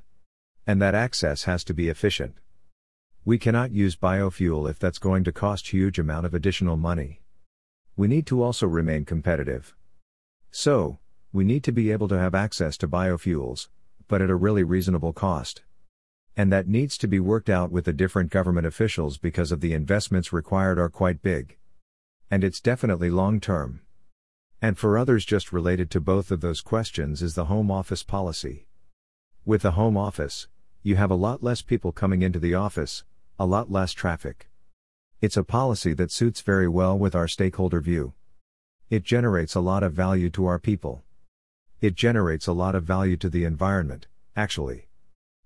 And 0.66 0.82
that 0.82 0.96
access 0.96 1.44
has 1.44 1.64
to 1.66 1.74
be 1.74 1.88
efficient. 1.88 2.34
We 3.24 3.38
cannot 3.38 3.72
use 3.72 3.96
biofuel 3.96 4.68
if 4.68 4.80
that's 4.80 4.98
going 4.98 5.24
to 5.26 5.32
cost 5.32 5.68
huge 5.68 6.00
amount 6.00 6.26
of 6.26 6.34
additional 6.34 6.78
money. 6.78 7.22
We 7.96 8.08
need 8.08 8.26
to 8.26 8.42
also 8.42 8.66
remain 8.66 9.06
competitive. 9.06 9.76
So, 10.50 10.98
we 11.32 11.44
need 11.44 11.64
to 11.66 11.72
be 11.72 11.92
able 11.92 12.08
to 12.08 12.18
have 12.18 12.34
access 12.34 12.76
to 12.78 12.88
biofuels, 12.88 13.68
but 14.08 14.20
at 14.20 14.32
a 14.32 14.36
really 14.36 14.64
reasonable 14.64 15.14
cost. 15.14 15.62
And 16.36 16.52
that 16.52 16.68
needs 16.68 16.98
to 17.00 17.08
be 17.08 17.20
worked 17.20 17.52
out 17.52 17.72
with 17.72 17.86
the 17.86 17.94
different 17.94 18.32
government 18.32 18.66
officials 18.66 19.20
because 19.20 19.52
of 19.52 19.62
the 19.62 19.74
investments 19.74 20.34
required 20.34 20.80
are 20.80 20.90
quite 20.90 21.22
big. 21.22 21.58
And 22.32 22.44
it's 22.44 22.60
definitely 22.60 23.12
long 23.12 23.40
term. 23.40 23.82
And 24.62 24.78
for 24.78 24.98
others 24.98 25.24
just 25.24 25.54
related 25.54 25.90
to 25.92 26.02
both 26.02 26.32
of 26.32 26.42
those 26.42 26.60
questions 26.60 27.22
is 27.22 27.36
the 27.36 27.46
home 27.46 27.72
office 27.72 28.04
policy. 28.04 28.66
With 29.46 29.62
the 29.62 29.72
home 29.72 29.96
office, 29.96 30.50
you 30.84 30.98
have 30.98 31.12
a 31.12 31.16
lot 31.16 31.42
less 31.42 31.62
people 31.62 31.94
coming 31.94 32.22
into 32.22 32.40
the 32.40 32.56
office, 32.56 33.06
a 33.40 33.46
lot 33.46 33.72
less 33.72 33.94
traffic. 33.94 34.50
It's 35.22 35.38
a 35.38 35.46
policy 35.46 35.94
that 35.94 36.12
suits 36.12 36.42
very 36.42 36.68
well 36.68 36.98
with 36.98 37.16
our 37.16 37.28
stakeholder 37.28 37.80
view. 37.80 38.14
It 38.90 39.04
generates 39.04 39.56
a 39.56 39.62
lot 39.62 39.82
of 39.82 39.94
value 39.94 40.30
to 40.32 40.46
our 40.46 40.60
people. 40.60 41.04
It 41.80 41.96
generates 41.96 42.46
a 42.46 42.54
lot 42.54 42.76
of 42.76 42.84
value 42.84 43.16
to 43.18 43.30
the 43.30 43.46
environment, 43.46 44.08
actually. 44.36 44.90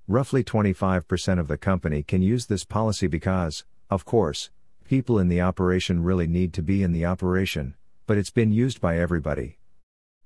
Roughly 0.07 0.43
25% 0.43 1.39
of 1.39 1.47
the 1.47 1.57
company 1.57 2.01
can 2.01 2.23
use 2.23 2.47
this 2.47 2.65
policy 2.65 3.05
because, 3.05 3.63
of 3.91 4.05
course, 4.05 4.49
people 4.85 5.19
in 5.19 5.27
the 5.27 5.41
operation 5.41 6.03
really 6.03 6.27
need 6.27 6.51
to 6.53 6.63
be 6.63 6.81
in 6.81 6.93
the 6.93 7.05
operation, 7.05 7.75
but 8.05 8.17
it's 8.17 8.29
been 8.29 8.51
used 8.51 8.81
by 8.81 8.97
everybody. 8.97 9.59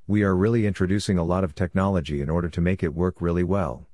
We 0.07 0.23
are 0.23 0.35
really 0.35 0.65
introducing 0.65 1.17
a 1.17 1.23
lot 1.23 1.43
of 1.43 1.53
technology 1.53 2.21
in 2.21 2.29
order 2.29 2.49
to 2.49 2.61
make 2.61 2.81
it 2.81 2.95
work 2.95 3.21
really 3.21 3.43
well. 3.43 3.85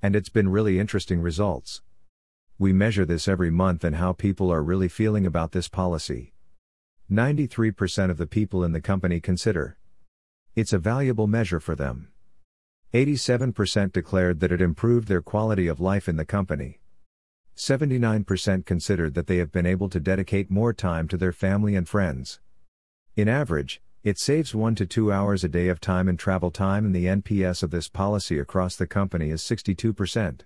And 0.00 0.16
it's 0.16 0.28
been 0.28 0.48
really 0.48 0.78
interesting 0.78 1.20
results. 1.20 1.82
We 2.58 2.72
measure 2.72 3.04
this 3.04 3.28
every 3.28 3.50
month 3.50 3.84
and 3.84 3.96
how 3.96 4.12
people 4.12 4.52
are 4.52 4.62
really 4.62 4.88
feeling 4.88 5.26
about 5.26 5.52
this 5.52 5.68
policy. 5.68 6.32
93% 7.10 8.10
of 8.10 8.16
the 8.16 8.26
people 8.26 8.64
in 8.64 8.72
the 8.72 8.80
company 8.80 9.20
consider 9.20 9.76
it's 10.54 10.72
a 10.72 10.78
valuable 10.78 11.26
measure 11.26 11.60
for 11.60 11.74
them. 11.74 12.08
87% 12.94 13.92
declared 13.92 14.40
that 14.40 14.52
it 14.52 14.60
improved 14.60 15.08
their 15.08 15.22
quality 15.22 15.66
of 15.66 15.80
life 15.80 16.08
in 16.08 16.16
the 16.16 16.26
company. 16.26 16.78
79% 17.56 18.66
considered 18.66 19.14
that 19.14 19.26
they 19.26 19.38
have 19.38 19.50
been 19.50 19.66
able 19.66 19.88
to 19.88 19.98
dedicate 19.98 20.50
more 20.50 20.72
time 20.72 21.08
to 21.08 21.16
their 21.16 21.32
family 21.32 21.74
and 21.74 21.88
friends. 21.88 22.40
In 23.14 23.28
average, 23.28 23.82
it 24.02 24.18
saves 24.18 24.54
1 24.54 24.74
to 24.76 24.86
2 24.86 25.12
hours 25.12 25.44
a 25.44 25.48
day 25.48 25.68
of 25.68 25.80
time 25.80 26.08
and 26.08 26.18
travel 26.18 26.50
time, 26.50 26.86
and 26.86 26.94
the 26.94 27.04
NPS 27.04 27.62
of 27.62 27.70
this 27.70 27.86
policy 27.86 28.38
across 28.38 28.74
the 28.74 28.86
company 28.86 29.28
is 29.28 29.42
62%. 29.42 30.40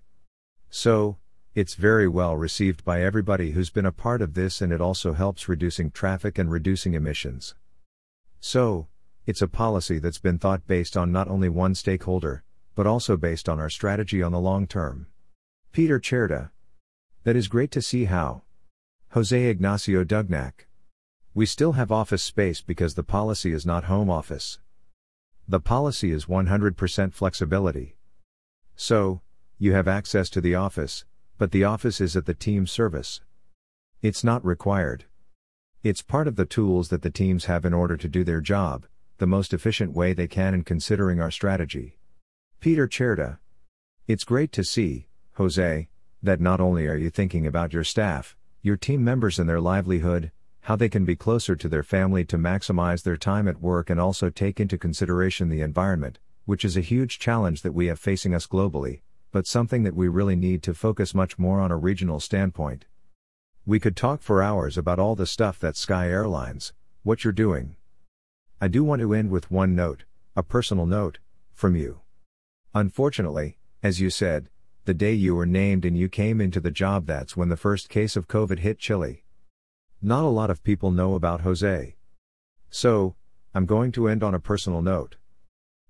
So, 0.68 1.16
it's 1.54 1.74
very 1.74 2.08
well 2.08 2.36
received 2.36 2.84
by 2.84 3.02
everybody 3.02 3.52
who's 3.52 3.70
been 3.70 3.86
a 3.86 3.92
part 3.92 4.20
of 4.20 4.34
this 4.34 4.60
and 4.60 4.72
it 4.72 4.80
also 4.80 5.12
helps 5.12 5.48
reducing 5.48 5.92
traffic 5.92 6.38
and 6.38 6.50
reducing 6.50 6.94
emissions. 6.94 7.54
So, 8.40 8.88
it's 9.26 9.42
a 9.42 9.48
policy 9.48 10.00
that's 10.00 10.18
been 10.18 10.38
thought 10.38 10.66
based 10.66 10.96
on 10.96 11.12
not 11.12 11.28
only 11.28 11.48
one 11.48 11.76
stakeholder, 11.76 12.42
but 12.74 12.86
also 12.86 13.16
based 13.16 13.48
on 13.48 13.60
our 13.60 13.70
strategy 13.70 14.22
on 14.22 14.32
the 14.32 14.40
long 14.40 14.66
term. 14.66 15.06
Peter 15.70 16.00
Cerdá. 16.00 16.50
That 17.22 17.36
is 17.36 17.46
great 17.46 17.70
to 17.70 17.80
see 17.80 18.06
how. 18.06 18.42
Jose 19.12 19.46
Ignacio 19.46 20.02
Dougnac. 20.02 20.66
We 21.36 21.44
still 21.44 21.72
have 21.72 21.92
office 21.92 22.22
space 22.22 22.62
because 22.62 22.94
the 22.94 23.02
policy 23.02 23.52
is 23.52 23.66
not 23.66 23.84
home 23.84 24.08
office. 24.08 24.58
The 25.46 25.60
policy 25.60 26.10
is 26.10 26.24
100% 26.24 27.12
flexibility. 27.12 27.94
So, 28.74 29.20
you 29.58 29.74
have 29.74 29.86
access 29.86 30.30
to 30.30 30.40
the 30.40 30.54
office, 30.54 31.04
but 31.36 31.50
the 31.50 31.62
office 31.62 32.00
is 32.00 32.16
at 32.16 32.24
the 32.24 32.32
team 32.32 32.66
service. 32.66 33.20
It's 34.00 34.24
not 34.24 34.46
required. 34.46 35.04
It's 35.82 36.00
part 36.00 36.26
of 36.26 36.36
the 36.36 36.46
tools 36.46 36.88
that 36.88 37.02
the 37.02 37.10
teams 37.10 37.44
have 37.44 37.66
in 37.66 37.74
order 37.74 37.98
to 37.98 38.08
do 38.08 38.24
their 38.24 38.40
job, 38.40 38.86
the 39.18 39.26
most 39.26 39.52
efficient 39.52 39.92
way 39.92 40.14
they 40.14 40.28
can 40.28 40.54
in 40.54 40.64
considering 40.64 41.20
our 41.20 41.30
strategy. 41.30 41.98
Peter 42.60 42.88
Cerdá. 42.88 43.36
It's 44.06 44.24
great 44.24 44.52
to 44.52 44.64
see, 44.64 45.08
Jose, 45.34 45.88
that 46.22 46.40
not 46.40 46.62
only 46.62 46.86
are 46.86 46.96
you 46.96 47.10
thinking 47.10 47.46
about 47.46 47.74
your 47.74 47.84
staff, 47.84 48.38
your 48.62 48.78
team 48.78 49.04
members 49.04 49.38
and 49.38 49.46
their 49.46 49.60
livelihood, 49.60 50.32
how 50.66 50.74
they 50.74 50.88
can 50.88 51.04
be 51.04 51.14
closer 51.14 51.54
to 51.54 51.68
their 51.68 51.84
family 51.84 52.24
to 52.24 52.36
maximize 52.36 53.04
their 53.04 53.16
time 53.16 53.46
at 53.46 53.62
work 53.62 53.88
and 53.88 54.00
also 54.00 54.28
take 54.28 54.58
into 54.58 54.76
consideration 54.76 55.48
the 55.48 55.60
environment, 55.60 56.18
which 56.44 56.64
is 56.64 56.76
a 56.76 56.80
huge 56.80 57.20
challenge 57.20 57.62
that 57.62 57.70
we 57.70 57.86
have 57.86 58.00
facing 58.00 58.34
us 58.34 58.48
globally, 58.48 59.00
but 59.30 59.46
something 59.46 59.84
that 59.84 59.94
we 59.94 60.08
really 60.08 60.34
need 60.34 60.64
to 60.64 60.74
focus 60.74 61.14
much 61.14 61.38
more 61.38 61.60
on 61.60 61.70
a 61.70 61.76
regional 61.76 62.18
standpoint. 62.18 62.84
We 63.64 63.78
could 63.78 63.94
talk 63.94 64.22
for 64.22 64.42
hours 64.42 64.76
about 64.76 64.98
all 64.98 65.14
the 65.14 65.24
stuff 65.24 65.60
that 65.60 65.76
Sky 65.76 66.08
Airlines, 66.08 66.72
what 67.04 67.22
you're 67.22 67.32
doing. 67.32 67.76
I 68.60 68.66
do 68.66 68.82
want 68.82 69.00
to 69.02 69.14
end 69.14 69.30
with 69.30 69.52
one 69.52 69.76
note, 69.76 70.02
a 70.34 70.42
personal 70.42 70.86
note, 70.86 71.20
from 71.54 71.76
you. 71.76 72.00
Unfortunately, 72.74 73.56
as 73.84 74.00
you 74.00 74.10
said, 74.10 74.48
the 74.84 74.94
day 74.94 75.12
you 75.12 75.36
were 75.36 75.46
named 75.46 75.84
and 75.84 75.96
you 75.96 76.08
came 76.08 76.40
into 76.40 76.58
the 76.58 76.72
job, 76.72 77.06
that's 77.06 77.36
when 77.36 77.50
the 77.50 77.56
first 77.56 77.88
case 77.88 78.16
of 78.16 78.26
COVID 78.26 78.58
hit 78.58 78.80
Chile. 78.80 79.22
Not 80.06 80.22
a 80.22 80.28
lot 80.28 80.50
of 80.50 80.62
people 80.62 80.92
know 80.92 81.16
about 81.16 81.40
Jose. 81.40 81.96
So, 82.70 83.16
I'm 83.52 83.66
going 83.66 83.90
to 83.90 84.06
end 84.06 84.22
on 84.22 84.36
a 84.36 84.38
personal 84.38 84.80
note. 84.80 85.16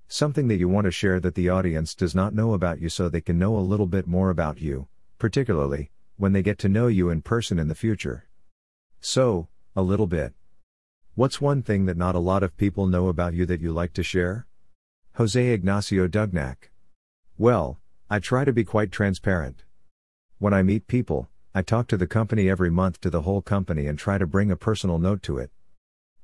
Something 0.08 0.48
that 0.48 0.56
you 0.56 0.70
want 0.70 0.86
to 0.86 0.90
share 0.90 1.20
that 1.20 1.34
the 1.34 1.50
audience 1.50 1.94
does 1.94 2.14
not 2.14 2.32
know 2.32 2.54
about 2.54 2.80
you 2.80 2.88
so 2.88 3.10
they 3.10 3.20
can 3.20 3.38
know 3.38 3.58
a 3.58 3.68
little 3.70 3.84
bit 3.84 4.06
more 4.06 4.30
about 4.30 4.58
you, 4.58 4.88
particularly, 5.18 5.90
when 6.16 6.32
they 6.32 6.42
get 6.42 6.58
to 6.60 6.68
know 6.70 6.86
you 6.86 7.10
in 7.10 7.20
person 7.20 7.58
in 7.58 7.68
the 7.68 7.74
future. 7.74 8.26
So, 9.02 9.48
a 9.76 9.82
little 9.82 10.06
bit. 10.06 10.32
What's 11.14 11.42
one 11.42 11.60
thing 11.60 11.84
that 11.84 11.98
not 11.98 12.14
a 12.14 12.18
lot 12.18 12.42
of 12.42 12.56
people 12.56 12.86
know 12.86 13.08
about 13.08 13.34
you 13.34 13.44
that 13.44 13.60
you 13.60 13.70
like 13.70 13.92
to 13.92 14.02
share? 14.02 14.46
Jose 15.16 15.46
Ignacio 15.46 16.06
Dougnac. 16.06 16.70
Well, 17.36 17.80
I 18.08 18.20
try 18.20 18.46
to 18.46 18.52
be 18.54 18.64
quite 18.64 18.90
transparent. 18.90 19.64
When 20.38 20.54
I 20.54 20.62
meet 20.62 20.86
people, 20.86 21.28
I 21.56 21.62
talk 21.62 21.86
to 21.86 21.96
the 21.96 22.06
company 22.06 22.50
every 22.50 22.68
month 22.68 23.00
to 23.00 23.08
the 23.08 23.22
whole 23.22 23.40
company 23.40 23.86
and 23.86 23.98
try 23.98 24.18
to 24.18 24.26
bring 24.26 24.50
a 24.50 24.56
personal 24.56 24.98
note 24.98 25.22
to 25.22 25.38
it. 25.38 25.50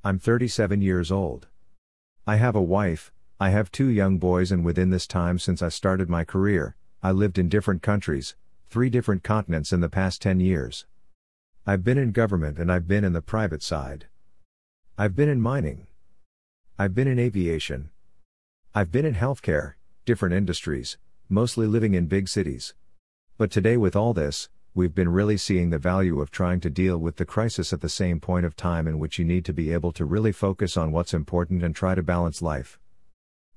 I'm 0.04 0.18
37 0.18 0.82
years 0.82 1.10
old. 1.10 1.48
I 2.26 2.36
have 2.36 2.54
a 2.54 2.60
wife, 2.60 3.10
I 3.40 3.48
have 3.48 3.72
two 3.72 3.86
young 3.86 4.18
boys, 4.18 4.52
and 4.52 4.62
within 4.62 4.90
this 4.90 5.06
time 5.06 5.38
since 5.38 5.62
I 5.62 5.70
started 5.70 6.10
my 6.10 6.22
career, 6.22 6.76
I 7.02 7.12
lived 7.12 7.38
in 7.38 7.48
different 7.48 7.80
countries, 7.80 8.36
three 8.68 8.90
different 8.90 9.22
continents 9.22 9.72
in 9.72 9.80
the 9.80 9.88
past 9.88 10.20
10 10.20 10.38
years. 10.40 10.84
I've 11.66 11.82
been 11.82 11.96
in 11.96 12.12
government 12.12 12.58
and 12.58 12.70
I've 12.70 12.86
been 12.86 13.02
in 13.02 13.14
the 13.14 13.22
private 13.22 13.62
side. 13.62 14.08
I've 14.98 15.16
been 15.16 15.30
in 15.30 15.40
mining. 15.40 15.86
I've 16.78 16.94
been 16.94 17.08
in 17.08 17.18
aviation. 17.18 17.88
I've 18.74 18.92
been 18.92 19.06
in 19.06 19.14
healthcare, 19.14 19.76
different 20.04 20.34
industries, 20.34 20.98
mostly 21.30 21.66
living 21.66 21.94
in 21.94 22.04
big 22.04 22.28
cities. 22.28 22.74
But 23.38 23.50
today, 23.50 23.78
with 23.78 23.96
all 23.96 24.12
this, 24.12 24.50
we've 24.74 24.94
been 24.94 25.08
really 25.08 25.36
seeing 25.36 25.68
the 25.68 25.78
value 25.78 26.20
of 26.20 26.30
trying 26.30 26.58
to 26.60 26.70
deal 26.70 26.96
with 26.96 27.16
the 27.16 27.26
crisis 27.26 27.72
at 27.72 27.82
the 27.82 27.88
same 27.88 28.18
point 28.18 28.46
of 28.46 28.56
time 28.56 28.88
in 28.88 28.98
which 28.98 29.18
you 29.18 29.24
need 29.24 29.44
to 29.44 29.52
be 29.52 29.72
able 29.72 29.92
to 29.92 30.04
really 30.04 30.32
focus 30.32 30.76
on 30.76 30.92
what's 30.92 31.12
important 31.12 31.62
and 31.62 31.76
try 31.76 31.94
to 31.94 32.02
balance 32.02 32.40
life. 32.40 32.78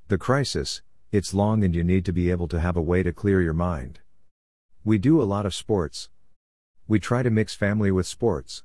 The 0.10 0.18
crisis, 0.18 0.82
it's 1.12 1.34
long 1.34 1.64
and 1.64 1.74
you 1.74 1.84
need 1.84 2.04
to 2.06 2.12
be 2.12 2.30
able 2.30 2.50
to 2.50 2.60
have 2.60 2.76
a 2.76 2.82
way 2.82 3.02
to 3.02 3.14
clear 3.14 3.42
your 3.42 3.54
mind. 3.54 4.00
We 4.84 4.98
do 4.98 5.22
a 5.22 5.24
lot 5.24 5.46
of 5.46 5.56
sports. 5.56 6.10
We 6.88 7.00
try 7.00 7.24
to 7.24 7.30
mix 7.30 7.56
family 7.56 7.92
with 7.92 8.06
sports. 8.06 8.64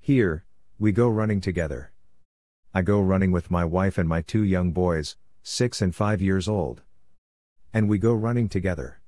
Here, 0.00 0.44
we 0.78 0.92
go 0.92 1.08
running 1.08 1.40
together. 1.40 1.90
I 2.72 2.82
go 2.82 3.00
running 3.00 3.32
with 3.32 3.50
my 3.50 3.64
wife 3.64 3.98
and 3.98 4.08
my 4.08 4.22
two 4.22 4.44
young 4.44 4.70
boys, 4.70 5.16
6 5.42 5.82
and 5.82 5.94
5 5.94 6.22
years 6.22 6.48
old. 6.48 6.82
And 7.72 7.88
we 7.88 7.98
go 7.98 8.14
running 8.14 8.48
together. 8.48 9.00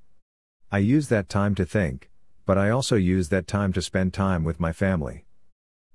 I 0.73 0.79
use 0.79 1.09
that 1.09 1.29
time 1.29 1.55
to 1.55 1.65
think, 1.65 2.11
but 2.47 2.57
I 2.57 2.71
also 2.71 2.95
use 2.95 3.29
that 3.29 3.49
time 3.49 3.73
to 3.73 3.83
spend 3.83 4.15
time 4.15 4.45
with 4.45 4.61
my 4.61 4.73
family. 4.73 5.27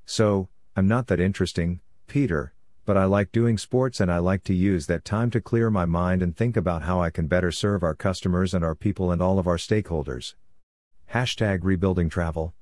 So, 0.05 0.49
I'm 0.75 0.87
not 0.87 1.07
that 1.07 1.19
interesting, 1.21 1.79
Peter, 2.07 2.53
but 2.85 2.97
I 2.97 3.05
like 3.05 3.31
doing 3.31 3.57
sports 3.57 4.01
and 4.01 4.11
I 4.11 4.17
like 4.17 4.43
to 4.43 4.53
use 4.53 4.87
that 4.87 5.05
time 5.05 5.31
to 5.31 5.39
clear 5.39 5.69
my 5.69 5.85
mind 5.85 6.21
and 6.21 6.35
think 6.35 6.57
about 6.57 6.83
how 6.83 7.01
I 7.01 7.09
can 7.09 7.27
better 7.27 7.51
serve 7.51 7.83
our 7.83 7.95
customers 7.95 8.53
and 8.53 8.65
our 8.65 8.75
people 8.75 9.11
and 9.11 9.21
all 9.21 9.39
of 9.39 9.47
our 9.47 9.57
stakeholders. 9.57 10.35
Hashtag 11.13 11.59
rebuilding 11.63 12.09
travel. 12.09 12.53